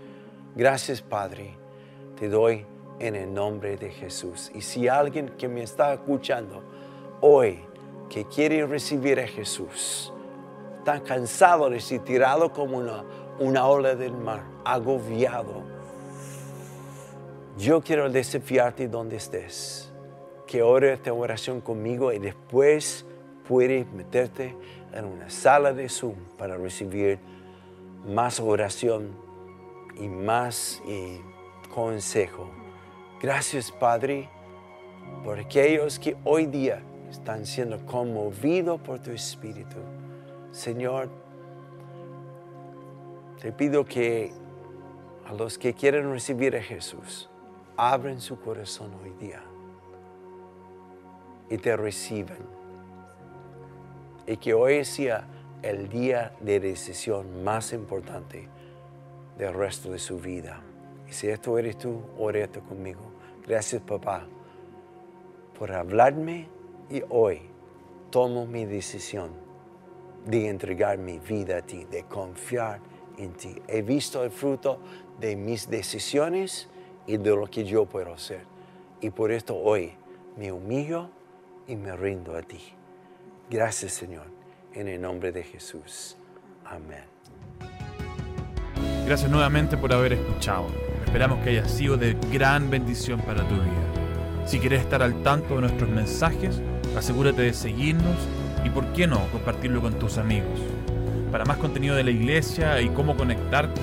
Gracias, 0.53 1.01
Padre, 1.01 1.55
te 2.20 2.28
doy 2.28 2.66
en 2.99 3.16
el 3.16 3.34
nombre 3.34 3.78
de 3.78 3.89
Jesús. 3.89 4.51
Y 4.53 4.60
si 4.60 4.89
alguien 4.89 5.30
que 5.38 5.47
me 5.47 5.64
está 5.64 5.93
escuchando 5.93 6.62
hoy, 7.22 7.68
que 8.10 8.26
quiere 8.26 8.66
recibir 8.66 9.20
a 9.20 9.28
Jesús, 9.28 10.12
tan 10.84 11.01
cansado 11.01 11.70
de 11.70 11.80
ser 11.80 11.99
tirado 11.99 12.51
como 12.51 12.78
una, 12.78 13.03
una 13.39 13.66
ola 13.68 13.95
del 13.95 14.14
mar, 14.14 14.43
agobiado, 14.66 15.64
yo 17.57 17.82
quiero 17.82 18.10
desafiarte 18.10 18.88
donde 18.88 19.18
estés, 19.18 19.91
que 20.47 20.64
ore 20.64 20.93
esta 20.93 21.12
oración 21.12 21.60
conmigo 21.60 22.14
y 22.14 22.20
después 22.20 23.05
puedes 23.47 23.86
meterte 23.91 24.55
en 24.93 25.03
una 25.03 25.30
sala 25.30 25.74
de 25.74 25.89
Zoom 25.89 26.16
para 26.38 26.55
recibir 26.55 27.20
más 28.07 28.39
oración 28.39 29.10
y 29.99 30.07
más 30.07 30.82
eh, 30.88 31.20
consejo. 31.74 32.49
Gracias, 33.22 33.72
Padre, 33.72 34.30
por 35.26 35.38
aquellos 35.38 35.99
que 35.99 36.16
hoy 36.24 36.45
día 36.45 36.82
están 37.10 37.45
siendo 37.45 37.86
conmovidos 37.86 38.80
por 38.82 38.99
tu 38.99 39.12
Espíritu. 39.12 39.78
Señor, 40.51 41.10
te 43.41 43.51
pido 43.51 43.86
que 43.86 44.32
a 45.26 45.34
los 45.34 45.57
que 45.57 45.74
quieren 45.74 46.12
recibir 46.12 46.55
a 46.55 46.62
Jesús, 46.62 47.30
abren 47.78 48.20
su 48.20 48.39
corazón 48.39 48.91
hoy 49.01 49.12
día 49.20 49.41
y 51.49 51.57
te 51.57 51.76
reciban. 51.78 52.38
Y 54.28 54.38
que 54.38 54.53
hoy 54.53 54.86
sea 54.86 55.28
el 55.62 55.89
día 55.89 56.34
de 56.39 56.60
decisión 56.60 57.43
más 57.43 57.74
importante 57.74 58.47
del 59.38 59.53
resto 59.53 59.91
de 59.91 59.99
su 59.99 60.20
vida. 60.20 60.62
Y 61.07 61.14
si 61.14 61.28
esto 61.30 61.57
eres 61.57 61.78
tú, 61.78 62.01
ore 62.18 62.43
esto 62.43 62.62
conmigo. 62.62 63.01
Gracias, 63.47 63.82
papá, 63.82 64.28
por 65.57 65.72
hablarme 65.72 66.47
y 66.90 67.04
hoy 67.10 67.42
tomo 68.10 68.46
mi 68.46 68.66
decisión 68.66 69.32
de 70.26 70.50
entregar 70.50 70.98
mi 70.98 71.20
vida 71.20 71.58
a 71.58 71.62
ti, 71.62 71.86
de 71.86 72.04
confiar 72.04 72.80
en 73.18 73.34
ti. 73.34 73.56
He 73.68 73.82
visto 73.82 74.24
el 74.24 74.32
fruto 74.32 74.80
de 75.20 75.36
mis 75.36 75.70
decisiones 75.70 76.70
y 77.06 77.18
de 77.18 77.30
lo 77.32 77.48
que 77.48 77.64
yo 77.64 77.86
puedo 77.86 78.14
hacer. 78.14 78.42
Y 79.02 79.10
por 79.10 79.32
esto 79.32 79.56
hoy 79.56 79.94
me 80.38 80.52
humillo 80.52 81.10
y 81.68 81.76
me 81.76 81.96
rindo 81.96 82.36
a 82.36 82.42
ti. 82.42 82.60
Gracias 83.50 83.94
Señor, 83.94 84.26
en 84.74 84.88
el 84.88 85.02
nombre 85.02 85.32
de 85.32 85.44
Jesús. 85.44 86.18
Amén. 86.66 87.04
Gracias 89.06 89.32
nuevamente 89.32 89.76
por 89.78 89.92
haber 89.92 90.14
escuchado. 90.14 90.68
Esperamos 91.06 91.44
que 91.44 91.50
haya 91.50 91.68
sido 91.68 91.98
de 91.98 92.16
gran 92.32 92.70
bendición 92.70 93.20
para 93.22 93.48
tu 93.48 93.56
vida. 93.56 94.46
Si 94.46 94.60
quieres 94.60 94.82
estar 94.82 95.02
al 95.02 95.24
tanto 95.24 95.56
de 95.56 95.62
nuestros 95.62 95.90
mensajes, 95.90 96.62
asegúrate 96.98 97.42
de 97.42 97.54
seguirnos 97.54 98.18
y, 98.66 98.70
por 98.70 98.86
qué 98.94 99.08
no, 99.08 99.20
compartirlo 99.32 99.82
con 99.82 99.98
tus 100.00 100.18
amigos. 100.18 100.60
Para 101.32 101.46
más 101.46 101.58
contenido 101.58 101.96
de 101.96 102.04
la 102.04 102.12
iglesia 102.12 102.82
y 102.82 102.90
cómo 102.90 103.16
conectarte, 103.16 103.82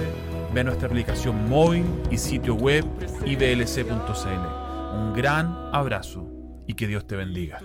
ve 0.53 0.65
nuestra 0.65 0.89
aplicación 0.89 1.49
móvil 1.49 1.85
y 2.11 2.19
sitio 2.19 2.55
web 2.55 2.85
iblc.cl. 3.25 4.99
Un 4.99 5.13
gran 5.15 5.55
abrazo 5.73 6.27
y 6.67 6.75
que 6.75 6.87
Dios 6.87 7.07
te 7.07 7.17
bendiga. 7.17 7.61